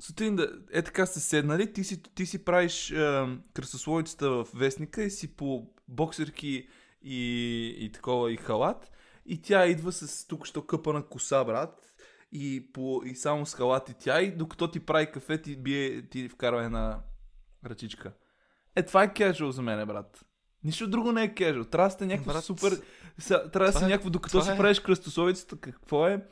[0.01, 5.03] сутрин да е така сте седнали, ти си, ти си правиш е, кръсословицата в вестника
[5.03, 6.69] и си по боксерки
[7.03, 8.91] и, и такова и халат
[9.29, 11.95] и тя идва с тук що къпана коса, брат,
[12.33, 16.09] и, по, и само с халат и тя и докато ти прави кафе ти, бие,
[16.09, 17.01] ти вкарва една
[17.71, 18.13] ръчичка.
[18.77, 20.25] Е, това е casual за мен, брат.
[20.65, 21.71] Нищо друго не е casual.
[21.71, 22.83] Трябва да сте някакво Брат, супер...
[23.19, 26.27] Са, трябва да си е- някакво, докато си е- правиш кръстосовицата, какво е,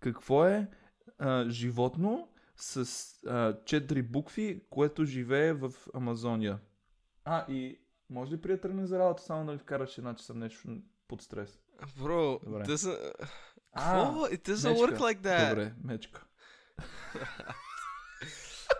[0.00, 0.68] какво е
[1.18, 2.86] а, животно с
[3.26, 6.58] а, четири букви, което живее в Амазония.
[7.24, 7.78] А, и
[8.10, 10.68] може ли приятел не за работа, само да ви вкараш една, че съм нещо
[11.08, 11.58] под стрес?
[12.02, 12.64] Бро, Добре.
[12.64, 13.12] doesn't...
[13.76, 14.26] Какво?
[14.26, 14.86] It doesn't мечка.
[14.86, 15.48] work like that.
[15.48, 16.26] Добре, мечка.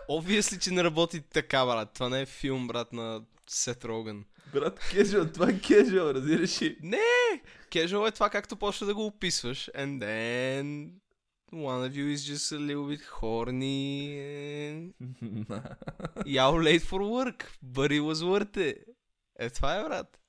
[0.09, 1.93] Obviously, че не работи така, брат.
[1.93, 4.25] Това не е филм, брат, на Сет Роган.
[4.53, 6.77] Брат, кежуал, това е кежуал, разбираш ли?
[6.81, 7.41] Не!
[7.71, 9.69] Casual е това, както почна да го описваш.
[9.75, 10.89] And then...
[11.53, 14.19] One of you is just a little bit horny
[14.67, 14.93] and...
[16.35, 18.83] Y'all late for work, but it was worth it.
[19.39, 20.19] Е, това е, брат.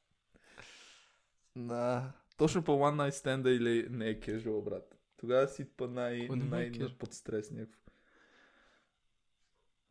[1.56, 2.12] Да.
[2.36, 4.98] Точно по One Night Stand или не е casual, брат.
[5.16, 7.87] Тогава си па най, е най, под стрес някакво.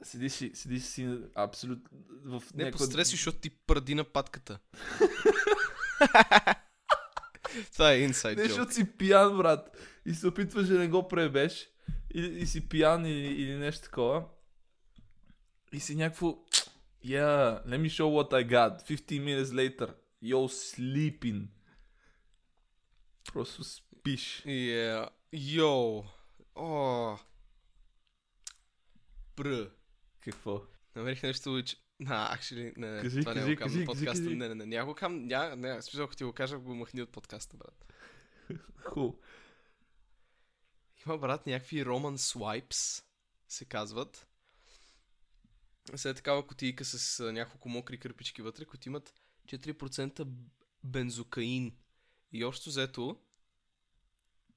[0.03, 1.89] Седиш, седиш си абсолютно
[2.25, 4.59] в Не някаква- по стреси, защото ти пръди на патката.
[7.73, 9.77] това е инсайд Не, защото си пиян, брат.
[10.05, 11.69] И се опитваш да не го пребеш.
[12.13, 14.25] И, и си пиян или, или нещо такова.
[15.73, 16.27] И си някакво...
[17.05, 18.81] Yeah, let me show what I got.
[18.83, 19.93] 15 minutes later.
[20.23, 21.47] Yo, sleeping.
[23.33, 24.43] Просто спиш.
[24.45, 25.09] Yeah.
[25.33, 26.03] Йоу.
[26.55, 27.17] О.
[29.37, 29.69] Бр.
[30.31, 30.61] Какво?
[30.95, 31.77] Намерих нещо, че...
[31.99, 34.23] На, actually, не, не, Кажи, това не кажи, го на кажи, подкаста.
[34.23, 34.35] кажи.
[34.35, 37.01] Не, не, не, няма го кам, няма, не, смисъл, ако ти го кажа, го махни
[37.01, 37.85] от подкаста, брат.
[38.83, 39.13] Ху.
[41.05, 43.03] Има, брат, някакви Roman Swipes,
[43.47, 44.27] се казват.
[45.95, 49.13] След такава кутийка с а, няколко мокри кърпички вътре, които имат
[49.47, 50.27] 4%
[50.83, 51.75] бензокаин.
[52.31, 53.19] И общо взето,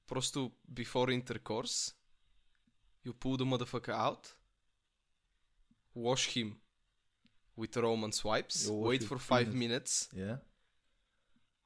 [0.07, 1.95] просто before intercourse,
[3.05, 4.33] you pull the motherfucker out,
[5.95, 6.49] wash him
[7.57, 9.55] with Roman swipes, You wash wait for 5 penis.
[9.55, 10.37] minutes, Yeah.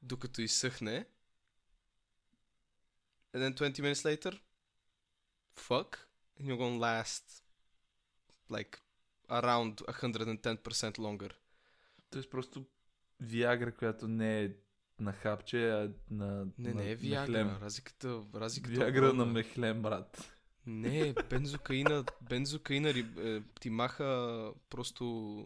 [0.02, 1.06] докато изсъхне.
[3.34, 4.34] And then 20 minutes later,
[5.56, 5.92] fuck,
[6.40, 7.44] and you're gonna last
[8.50, 8.80] like
[9.30, 11.32] around 110% longer.
[12.10, 12.66] Тоест просто
[13.20, 14.52] Виагра, която не е
[15.00, 17.58] на хапче, а на Не, на, не е хлем.
[17.62, 20.35] Разликата, разликата е Виагра на мехлем, брат.
[20.68, 25.46] Не, бензокаина, бензокаина е, ти маха просто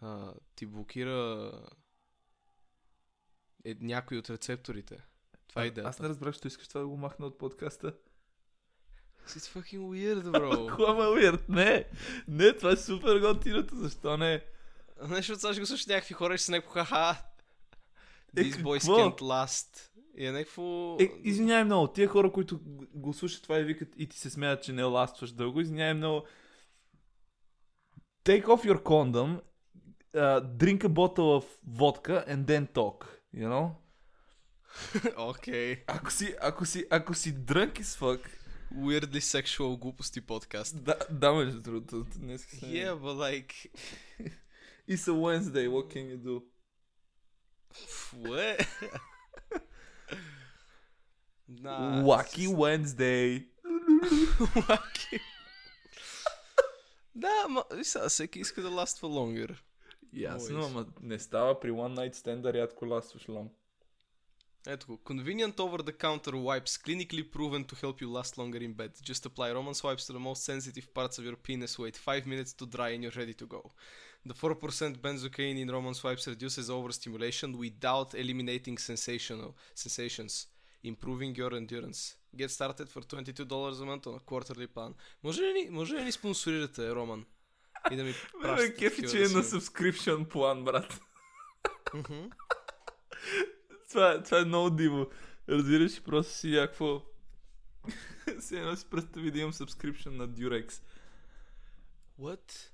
[0.00, 1.52] а, ти блокира
[3.64, 4.98] е, някой от рецепторите.
[5.48, 5.88] Това е идеята.
[5.88, 7.94] Аз не разбрах, що искаш това да го махна от подкаста.
[9.28, 10.68] It's fucking weird, bro.
[10.68, 11.48] Какво ме уирд?
[11.48, 11.84] Не,
[12.28, 14.44] не, това е супер готиното, защо не?
[15.08, 17.16] Не, защото сега ще го слушат някакви хора и ще са някакво ха
[18.36, 19.91] Е, These boys can't last.
[20.16, 20.96] И е някакво...
[21.00, 22.60] Е, извинявай много, тия хора, които
[22.94, 26.26] го слушат това и викат и ти се смеят, че не ластваш дълго, извинявай много.
[28.24, 29.40] Take off your condom,
[30.14, 33.70] uh, drink a bottle of vodka and then talk, you know?
[35.30, 35.84] Окей.
[35.86, 38.20] Ако си, ако си, ако си drunk as fuck,
[38.74, 40.84] Weirdly sexual глупости подкаст.
[40.84, 42.66] да, да между другото, днес се...
[42.66, 43.52] Yeah, but like...
[44.88, 46.42] It's a Wednesday, what can you do?
[48.24, 48.66] What?
[51.49, 53.47] Nah, Lucky Wednesday.
[54.67, 55.19] Wacky.
[57.15, 59.57] да, ма, виж сега, всеки иска да ластва longer.
[60.13, 60.65] Ясно, Always.
[60.65, 63.49] ама не става при One Night Stand да рядко ластваш лам.
[64.67, 64.97] Ето го.
[64.97, 68.91] Convenient over-the-counter wipes clinically proven to help you last longer in bed.
[69.09, 71.79] Just apply Roman swipes to the most sensitive parts of your penis.
[71.79, 73.71] Wait 5 minutes to dry and you're ready to go.
[74.25, 80.47] The 4% benzocaine in Roman swipes reduces overstimulation without eliminating sensational sensations,
[80.84, 82.16] Improving your endurance.
[82.36, 84.94] Get started for $22 a month on a quarterly plan.
[85.22, 87.24] Може ли може ли ни спонсорирате, Роман?
[87.90, 88.12] И да ми
[88.42, 91.00] пращате кефи, че да е на subscription план, брат.
[91.94, 92.20] Мгм.
[93.90, 95.06] това, е- това е много диво.
[95.48, 97.02] Разбираш, просто си някакво...
[98.40, 100.82] Си едно си представи да имам subscription на Durex.
[102.20, 102.68] What?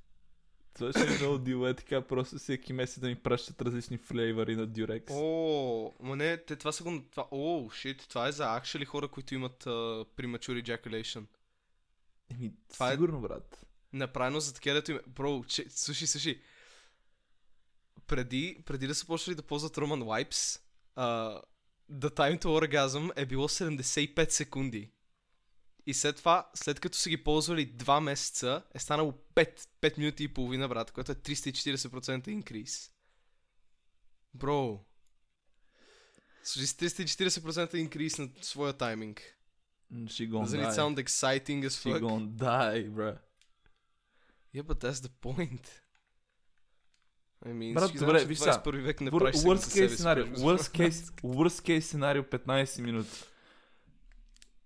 [0.74, 1.66] Това ще е много диво.
[1.66, 5.10] Е така, просто всеки месец да ми пращат различни флейвъри на Durex.
[5.10, 7.02] О, ма не, те това са го...
[7.10, 11.24] Това, о, шит, това е за actually хора, които имат uh, premature ejaculation.
[12.30, 13.66] Еми, това е- сигурно, брат.
[13.92, 15.00] Направено за такива, дето им...
[15.06, 15.66] Бро, че...
[15.68, 16.40] слушай, слушай.
[18.06, 20.60] Преди, преди да са почнали да ползват Roman Wipes,
[20.96, 21.42] uh,
[21.92, 24.90] the time to orgasm е било 75 секунди.
[25.88, 30.24] И след това, след като са ги ползвали 2 месеца, е станало 5, 5 минути
[30.24, 32.90] и половина, брат, което е 340% инкриз.
[34.34, 34.84] Бро.
[36.44, 39.22] Слушай, с 340% инкриз на своя тайминг.
[39.92, 40.76] She gonna Doesn't it die.
[40.76, 42.00] sound exciting as She fuck?
[42.00, 43.16] gonna die, bro.
[44.54, 45.66] Yeah, but that's the point.
[47.46, 48.52] I mean, Брат, добре, виж сега.
[48.52, 50.26] 21 век не Wor- правиш секс Worst себе case сценарио.
[50.26, 53.24] Worst case, worst case сценарио 15 минути.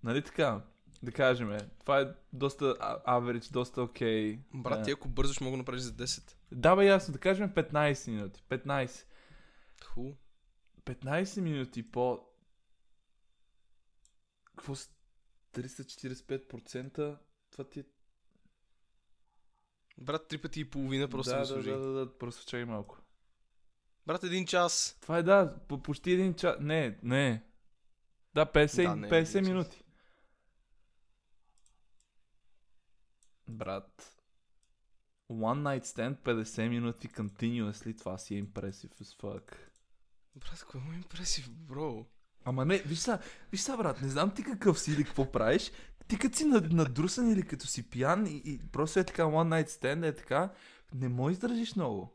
[0.02, 0.62] Нали така?
[1.03, 4.38] Да кажем, е, това е доста а- average, доста окей.
[4.55, 6.36] Брат, Е, ти ако бързаш, мога да направиш за 10.
[6.53, 8.42] Да, бе, ясно, да кажем 15 минути.
[8.48, 9.07] 15.
[9.84, 10.12] Ху.
[10.84, 12.20] 15 минути по...
[14.57, 14.90] Какво с
[15.53, 17.18] 345%?
[17.50, 17.84] Това ти е...
[19.98, 21.70] Брат, три пъти и половина просто да, да, да, служи.
[21.70, 22.98] да, да, да, просто чакай малко.
[24.07, 24.98] Брат, един час.
[25.00, 26.57] Това е да, по почти един час.
[26.61, 27.42] Не, не.
[28.34, 29.48] Да, 50, Да, не е 50 един час.
[29.48, 29.82] минути.
[33.49, 34.16] Брат.
[35.30, 39.55] One night stand 50 минути continuously, това си е impressive as fuck.
[40.36, 42.07] Брат, му е импресив, бро?
[42.45, 43.18] Ама не, виж са,
[43.53, 45.72] виж са, брат, не знам ти какъв си или какво правиш.
[46.09, 49.64] Ти като си над- надрусан или като си пиян и, и просто е така one
[49.64, 50.53] night stand, е така,
[50.95, 52.12] не можеш да държиш много.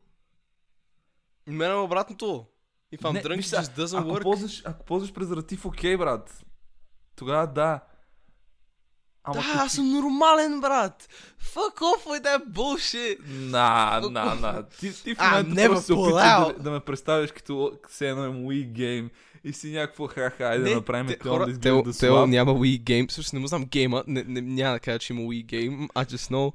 [1.48, 2.48] Мен е обратното.
[2.94, 4.22] If I'm Не, drunk, виж it сега, just doesn't ако work.
[4.22, 6.46] ползваш, ако ползваш презерватив, окей, брат.
[7.16, 7.82] Тогава да.
[9.28, 11.10] Ама Да, аз съм нормален, брат.
[11.44, 13.18] Fuck off with that bullshit.
[13.28, 14.64] На, на, на.
[14.70, 18.34] Ти, ти в момента просто се опитваш да, да ме представиш като все едно им
[18.34, 19.10] Wii Game
[19.44, 22.84] и си някакво ха-ха, айде да направим те- хора, да изглежда да Тео няма Wii
[22.84, 23.12] Game.
[23.12, 24.04] Също не му знам гейма.
[24.08, 25.88] Не, не, няма да кажа, че има Wii Game.
[25.88, 26.54] I just know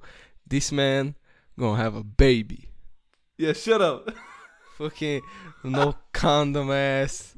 [0.51, 1.13] this man
[1.61, 2.69] gonna have a baby.
[3.41, 4.15] Yeah, shut up.
[4.79, 5.21] Fucking
[5.65, 7.37] no condom ass.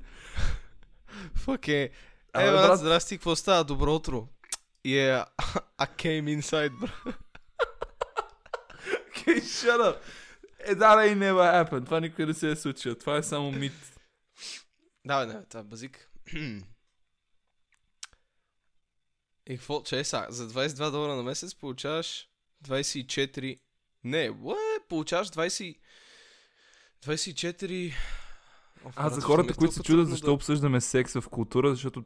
[1.47, 1.91] Fucking...
[2.37, 2.79] Е, брат.
[2.79, 3.65] здрасти, какво става?
[3.65, 4.29] Добро утро.
[4.85, 5.25] Yeah,
[5.79, 6.89] I came inside, bro.
[9.09, 9.97] Okay, shut up.
[10.67, 11.85] Е, да, ain't never happened.
[11.85, 12.95] Това никой не се е случило.
[12.95, 13.73] Това е само мит.
[15.05, 16.11] Да, не, това е базик.
[16.35, 16.63] И
[19.57, 20.27] какво, че е са?
[20.29, 22.29] За 22 долара на месец получаваш
[22.65, 23.61] 24...
[24.05, 24.89] Не, what?
[24.89, 25.79] Получаваш 20...
[27.05, 27.95] 24...
[28.85, 32.05] О, А за хората, е които се чудят защо да- обсъждаме секс в култура, защото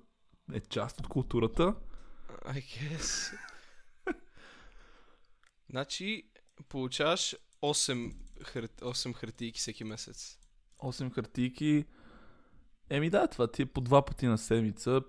[0.53, 1.75] е част от културата.
[2.49, 3.39] I guess.
[5.71, 6.31] значи,
[6.69, 8.63] получаваш 8, хар...
[8.65, 10.39] 8 хартийки всеки месец.
[10.79, 11.85] 8 хартийки.
[12.91, 15.01] Еми да, това ти е по два пъти на седмица.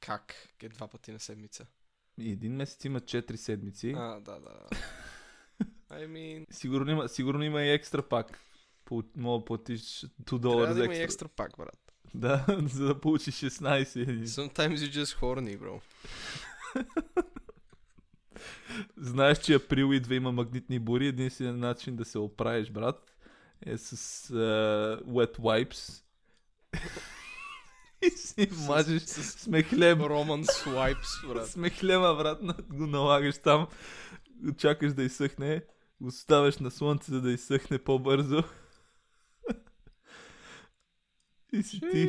[0.00, 0.34] Как?
[0.62, 1.66] Е два пъти на седмица.
[2.18, 3.94] И един месец има 4 седмици.
[3.96, 4.68] А, да, да.
[5.90, 8.40] I mean, Сигурно има, сигурно има и екстра пак.
[8.84, 11.04] По, мога да платиш 2 трябва долара да за има и екстра.
[11.04, 11.83] екстра пак, брат.
[12.14, 14.24] Да, за да получиш 16.
[14.24, 15.80] Sometimes you just horny, bro.
[18.96, 21.06] Знаеш, че април идва има магнитни бури.
[21.06, 23.16] Единственият начин да се оправиш, брат,
[23.66, 23.96] е с
[24.28, 26.02] uh, wet wipes.
[28.02, 29.98] и си мажеш с мехлем.
[29.98, 31.48] Roman swipes, брат.
[31.48, 32.38] С мехлема, брат,
[32.68, 33.66] го налагаш там.
[34.56, 35.62] Чакаш да изсъхне.
[36.00, 38.44] Го оставяш на слънце, за да изсъхне по-бързо.
[41.54, 42.04] И си ти.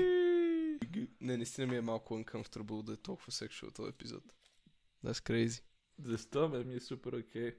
[1.22, 4.24] Не, наистина ми е малко uncomfortable да е толкова сексуал този епизод.
[5.06, 5.64] That's crazy.
[6.04, 6.64] Защо, бе?
[6.64, 7.56] Ми е супер окей.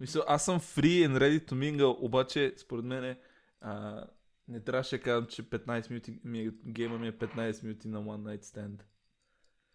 [0.00, 3.16] Мисля, аз съм free and ready to mingle, обаче, според мен,
[3.60, 4.04] а,
[4.48, 8.02] не трябваше да казвам, че 15 минути, ми е, гейма ми е 15 минути на
[8.02, 8.82] one night stand.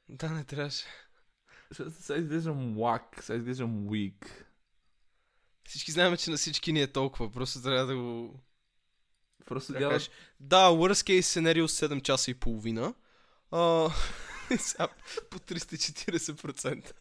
[0.09, 0.85] Да, не трябваше.
[1.69, 4.45] Защото Сега изглеждам лак, сега изглеждам weak.
[5.67, 7.31] Всички знаем, че на всички ни е толкова.
[7.31, 8.39] Просто трябва да го...
[9.45, 9.91] Просто Да дяла...
[9.93, 10.09] кажеш,
[10.39, 12.93] да, worst case сценарио 7 часа и половина.
[13.51, 13.89] А,
[14.57, 14.87] сега
[15.29, 16.91] по 340%.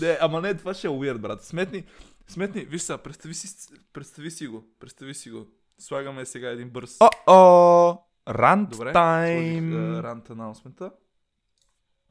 [0.00, 1.44] Не, ама не, това ще е weird, брат.
[1.44, 1.84] Сметни,
[2.28, 5.46] сметни, виж сега, представи си, представи си го, представи си го.
[5.78, 6.96] Слагаме сега един бърз...
[7.00, 7.98] О-о!
[8.28, 9.96] Рант Добре, тайм!
[10.00, 10.90] Рант анаунсмента.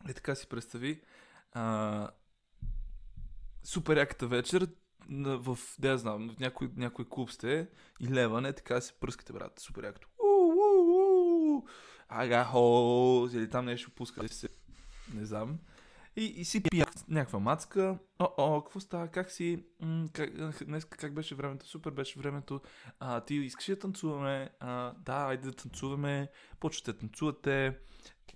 [0.09, 1.01] И така си представи.
[1.51, 2.09] А,
[3.63, 4.67] супер яката вечер.
[5.09, 7.67] В, да знам, в някой, някой клуб сте
[7.99, 9.59] и леване, така си пръскате, брат.
[9.59, 10.07] Супер якото.
[12.09, 13.29] Ага, хо!
[13.33, 14.49] Или там нещо пускате се.
[15.13, 15.59] Не знам.
[16.15, 17.97] И, и си пия някаква мацка.
[18.19, 19.07] О, о, какво става?
[19.07, 19.63] Как си?
[19.81, 21.67] М, как, днес как беше времето?
[21.67, 22.61] Супер беше времето.
[22.99, 24.49] А, ти искаш да танцуваме?
[24.59, 26.27] А, да, айде да танцуваме.
[26.59, 27.77] Почвате да танцувате.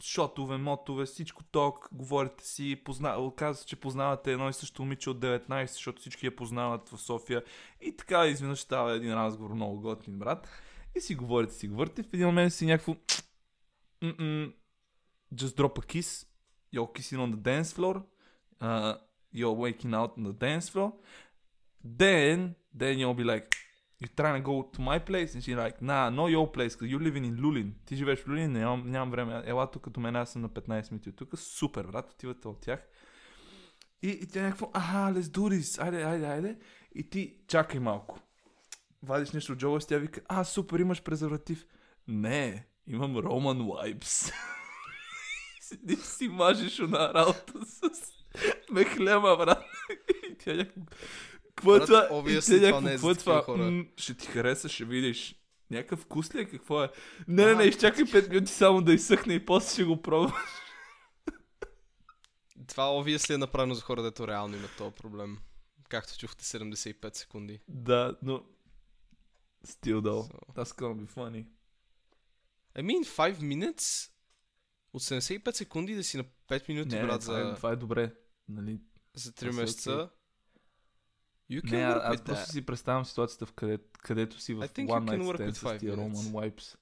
[0.03, 3.31] Шотове, мотове, всичко ток, говорите си, позна...
[3.35, 7.43] казва, че познавате едно и също момиче от 19, защото всички я познават в София.
[7.81, 10.49] И така изведнъж става един разговор много готин, брат.
[10.95, 12.03] И си говорите, си говорите.
[12.03, 12.95] В един момент си някакво...
[14.01, 14.53] Mm-mm.
[15.33, 16.27] Just drop a kiss.
[16.77, 17.95] You're kissing on the dance floor.
[18.67, 18.93] Uh,
[19.39, 20.89] you're waking out on the dance floor.
[22.01, 23.55] Then, then you'll be like,
[23.99, 25.33] you're trying to go to my place?
[25.33, 27.73] And she's like, nah, no your place, because you're living in Lulin.
[27.85, 29.43] Ти живееш в Лулин, нямам, нямам време.
[29.45, 31.39] Ела тук като мен, аз съм на 15 минути тук.
[31.39, 32.79] Супер, брат, отивате от тях.
[34.01, 36.57] И, и тя някакво, аха, let's do this, айде, айде, айде.
[36.95, 38.19] И ти, чакай малко.
[39.03, 41.65] Вадиш нещо от джоба си, тя вика, а, супер, имаш презерватив.
[42.07, 44.33] Не, имам Roman Wipes.
[45.67, 47.81] Седиш си мажеш на работа с
[48.71, 49.63] мехлема, брат.
[50.31, 50.81] И тя някакво...
[51.55, 52.23] Какво е това?
[52.29, 53.83] И тя някакво, е какво е това?
[53.97, 55.35] Ще ти хареса, ще видиш.
[55.71, 56.45] Някакъв вкус ли е?
[56.45, 56.89] Какво е?
[57.27, 60.33] Не, не, не, изчакай 5 минути само да изсъхне и после ще го пробваш.
[62.67, 65.37] Това obviously е направено за хора, дето реално имат този проблем.
[65.89, 67.59] Както чухте 75 секунди.
[67.67, 68.43] Да, но...
[69.67, 70.31] Still though.
[70.31, 71.45] So- That's gonna be funny.
[72.77, 74.11] I mean, 5 minutes?
[74.97, 77.75] От 75 секунди да си на 5 минути, Не, брат, това, е, за, това е
[77.75, 78.13] добре.
[78.49, 78.79] Нали?
[79.13, 80.09] за 3 това са месеца.
[81.51, 82.51] You can Не, work аз просто that.
[82.51, 86.13] си представям ситуацията, в къде, където си в One Night Stand с тия minutes.
[86.13, 86.75] Roman Wipes.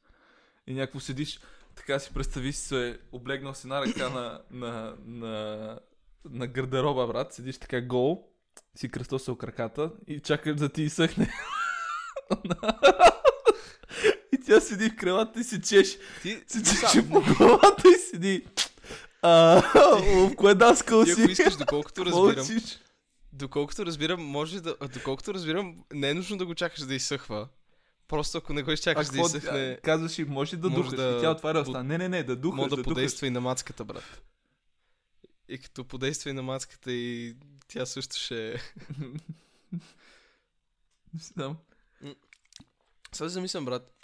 [0.67, 1.39] И някакво седиш,
[1.75, 5.79] така си представи си се, облегнал си на ръка на, на, на,
[6.29, 8.29] на гардероба, брат, седиш така гол,
[8.75, 11.29] си кръстосал краката и чакаш да ти изсъхне.
[14.45, 15.97] тя седи в кревата и се чеш.
[16.21, 18.45] Ти, Се чеше по главата и седи.
[19.21, 19.61] А,
[20.29, 21.21] в кое даскал ти си?
[21.21, 22.61] ако искаш, доколкото разбирам,
[23.33, 27.47] доколкото разбирам, може да, доколкото разбирам, не е нужно да го чакаш да изсъхва.
[28.07, 30.95] Просто ако не го изчакаш да изсъхне, казваш и може да духаш.
[30.95, 31.83] да И тя отваря уста.
[31.83, 34.21] Не, не, не, да духаш, може да, да подейства и на мацката, брат.
[35.49, 37.35] И като подейства и на мацката и
[37.67, 38.53] тя също ще...
[38.53, 38.53] е.
[41.13, 41.57] Не знам.
[43.11, 43.94] Сега замислям, брат.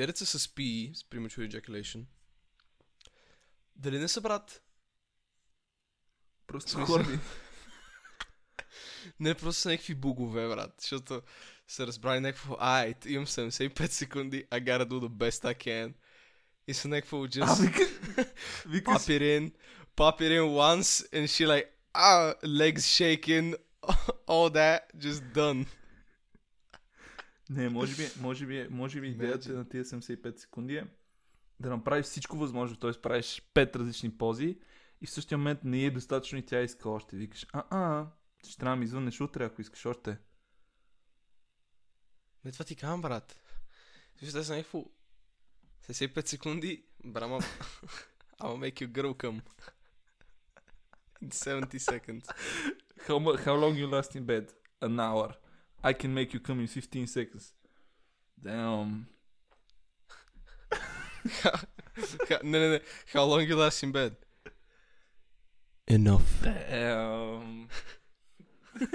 [0.00, 2.04] Те деца с PE, с Premature Ejaculation,
[3.76, 4.62] дали не са, брат?
[6.46, 7.18] Просто хорни.
[9.20, 10.74] Не, просто са някакви бугове, брат.
[10.80, 11.22] Защото
[11.68, 15.94] са разбрали някакво, ай, имам 75 секунди, I gotta do the best I can.
[16.66, 17.84] И са някакво А, just вика,
[18.66, 19.52] вика pop it in,
[19.96, 23.54] pop it in once, and she like, ah, legs shaking,
[24.26, 25.66] all that, just done.
[27.50, 30.86] Не, може би, може би, може би идеята на тия 75 секунди е
[31.60, 32.92] да направиш всичко възможно, т.е.
[33.02, 34.58] правиш 5 различни пози
[35.00, 37.16] и в същия момент не е достатъчно и тя иска още.
[37.16, 38.06] Викаш, а, а,
[38.48, 40.18] ще трябва да ми извънеш утре, ако искаш още.
[42.44, 43.40] Не, това ти казвам, брат.
[44.22, 44.84] Виж, те са някакво
[45.88, 47.38] 75 секунди, брама,
[48.40, 49.40] I'll make your girl come.
[51.22, 52.24] In 70 seconds.
[53.06, 54.46] How, how long you last in bed?
[54.80, 55.39] An hour.
[55.82, 57.54] I can make you come in 15 seconds.
[58.42, 59.06] Damn.
[62.42, 62.80] Не, не, не.
[63.12, 64.14] How long you last in bed?
[65.86, 66.42] Enough.
[66.42, 67.68] Damn.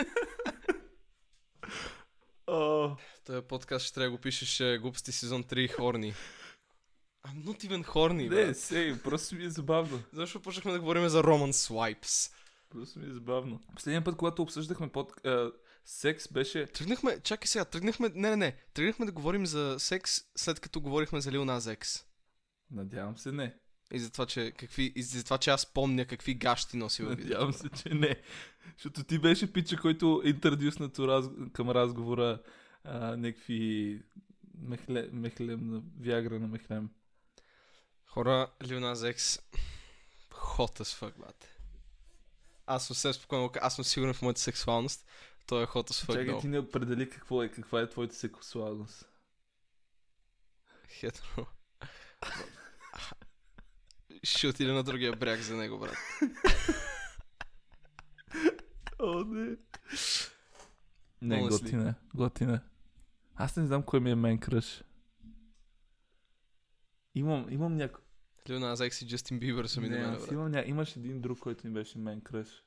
[2.47, 2.97] oh.
[3.25, 6.13] Този подкаст ще трябва да го пишеш е, глупости сезон 3 хорни.
[7.27, 9.99] I'm not even horny, Не, сей, просто ми е забавно.
[10.13, 12.31] Защо почнахме да говорим за Roman Swipes?
[12.69, 13.59] Просто ми е забавно.
[13.75, 15.13] Последния път, когато обсъждахме под,
[15.85, 16.67] секс, беше...
[16.67, 21.21] Тръгнахме, чакай сега, тръгнахме, не, не, не, тръгнахме да говорим за секс, след като говорихме
[21.21, 22.03] за Nas X.
[22.71, 23.55] Надявам се не.
[23.93, 27.19] И за това, че, какви, и за това, че аз помня какви гащи носи във.
[27.19, 28.21] Надявам се, че не.
[28.77, 31.25] Защото ти беше пича, който интродюснато раз...
[31.53, 32.41] към разговора
[32.83, 34.01] а, някакви
[34.57, 35.09] мехле...
[35.11, 36.89] мехлем на Виагра на мехлем.
[38.05, 39.41] Хора, Lil Nas X,
[40.31, 41.47] hot as fuck, бате.
[42.65, 45.05] Аз съвсем спокойно, аз съм сигурен в моята сексуалност.
[45.45, 49.09] Той е hot as fuck, Чакай, ти не определи какво е, каква е твоята сексуалност.
[50.89, 51.45] Хетро.
[54.23, 55.97] Ще отида на другия бряг за него, брат.
[58.99, 59.55] О, не.
[61.21, 61.49] Не, Honestly.
[61.49, 62.61] готина, готина.
[63.35, 64.83] Аз не знам кой ми е мен кръж.
[67.15, 68.03] Имам, имам някой.
[68.49, 70.31] Лил Нас Екс и Джастин Бибър са ми Не, до мен, брат.
[70.31, 70.63] имам ня...
[70.65, 72.63] Имаш един друг, който ми беше мен кръш.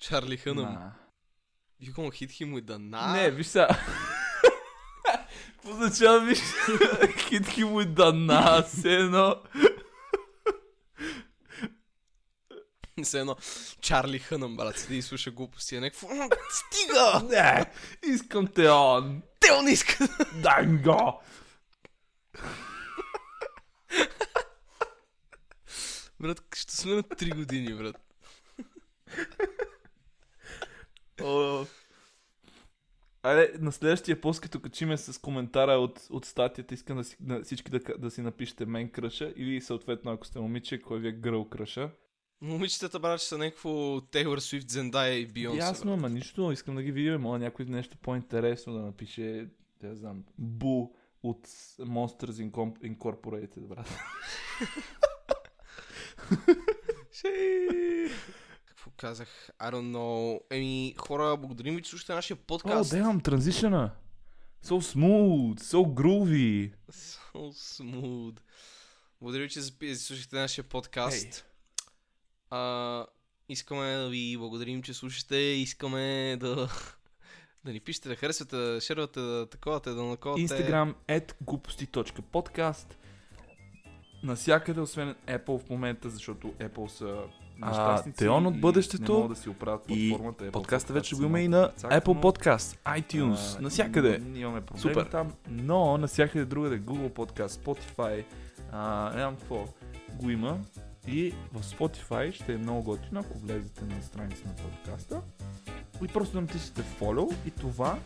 [0.00, 0.64] Чарли Хънъм.
[0.74, 0.92] На.
[1.82, 3.12] You gonna hit him with the knife?
[3.12, 3.68] Не, виж сега.
[5.52, 6.38] Какво означава, виж,
[7.18, 9.36] хит хи му да на, все едно.
[13.02, 13.36] Все едно,
[13.80, 15.76] Чарли Хънъм, брат, седи и слуша глупости.
[15.76, 17.22] Е някакво, «М, стига!
[17.24, 17.70] Не,
[18.14, 19.22] искам те он.
[19.40, 20.08] Те он иска!
[20.34, 21.22] Дай ми го.
[26.20, 27.96] Брат, ще сме на 3 години, брат.
[31.24, 31.64] О.
[33.22, 37.42] Айде, на следващия пост, като качиме с коментара от, от статията, искам да си, да,
[37.42, 41.12] всички да, да си напишете мен кръша или съответно, ако сте момиче, кой ви е
[41.12, 41.90] гръл кръша.
[42.40, 45.58] Момичетата, брат, са някакво Тейлор Свифт, Зендая и Бионсе.
[45.58, 47.20] Ясно, ама нищо, искам да ги видим.
[47.20, 49.48] Моля някой нещо по-интересно да напише,
[49.80, 50.88] да знам, Бу
[51.22, 51.46] от
[51.78, 52.50] Monsters
[52.82, 53.98] Incorporated, брат.
[58.80, 59.50] Какво казах?
[59.58, 60.40] I don't know.
[60.50, 62.90] Еми, хора, благодарим ви, че слушате нашия О, подкаст.
[62.90, 63.90] да имам транзишъна.
[64.64, 66.72] So smooth, so groovy.
[66.92, 68.38] So smooth.
[69.20, 69.62] Благодаря ви, че
[69.94, 71.44] слушахте нашия подкаст.
[72.50, 73.06] А,
[73.48, 75.36] искаме да ви благодарим, че слушате.
[75.36, 76.68] Искаме да,
[77.64, 80.42] да ни пишете, да харесвате, да шервате, да таковате, да наковате.
[80.42, 82.96] Instagram at глупости.подкаст
[84.22, 87.22] Насякъде, освен Apple в момента, защото Apple са
[87.62, 90.14] А, Теон от и бъдещето да си оправят и.
[90.14, 91.70] Apple Подкаста вече го има и на.
[91.78, 94.22] Apple Podcast, iTunes, А, навсякъде.
[94.34, 95.06] Имаме проблеми Супер.
[95.10, 98.24] там, но навсякъде другаде Google Podcast, Spotify,
[98.72, 99.64] а, нямам какво,
[100.16, 100.58] го има.
[101.08, 105.20] И в Spotify ще е много готино, ако влезете на страница на подкаста.
[106.04, 107.98] И просто да натиснете follow и това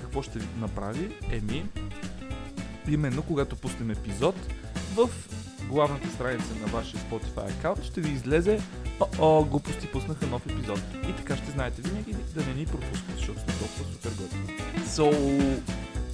[0.00, 1.10] какво ще ви направи?
[1.32, 1.64] Еми,
[2.88, 4.34] именно когато пуснем епизод,
[4.94, 5.10] в
[5.68, 8.60] главната страница на вашия Spotify аккаунт ще ви излезе
[9.18, 10.80] О, глупости пуснаха нов епизод.
[11.08, 14.58] И така ще знаете винаги да не ни пропускате, защото сме толкова супер готини.
[14.86, 15.60] So,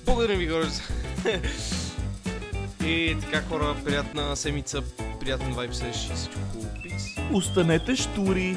[0.04, 0.66] благодарим ви, хора.
[2.86, 4.82] И така, хора, приятна седмица,
[5.20, 6.68] приятен вайб и всичко хубаво.
[7.32, 8.56] Останете штури!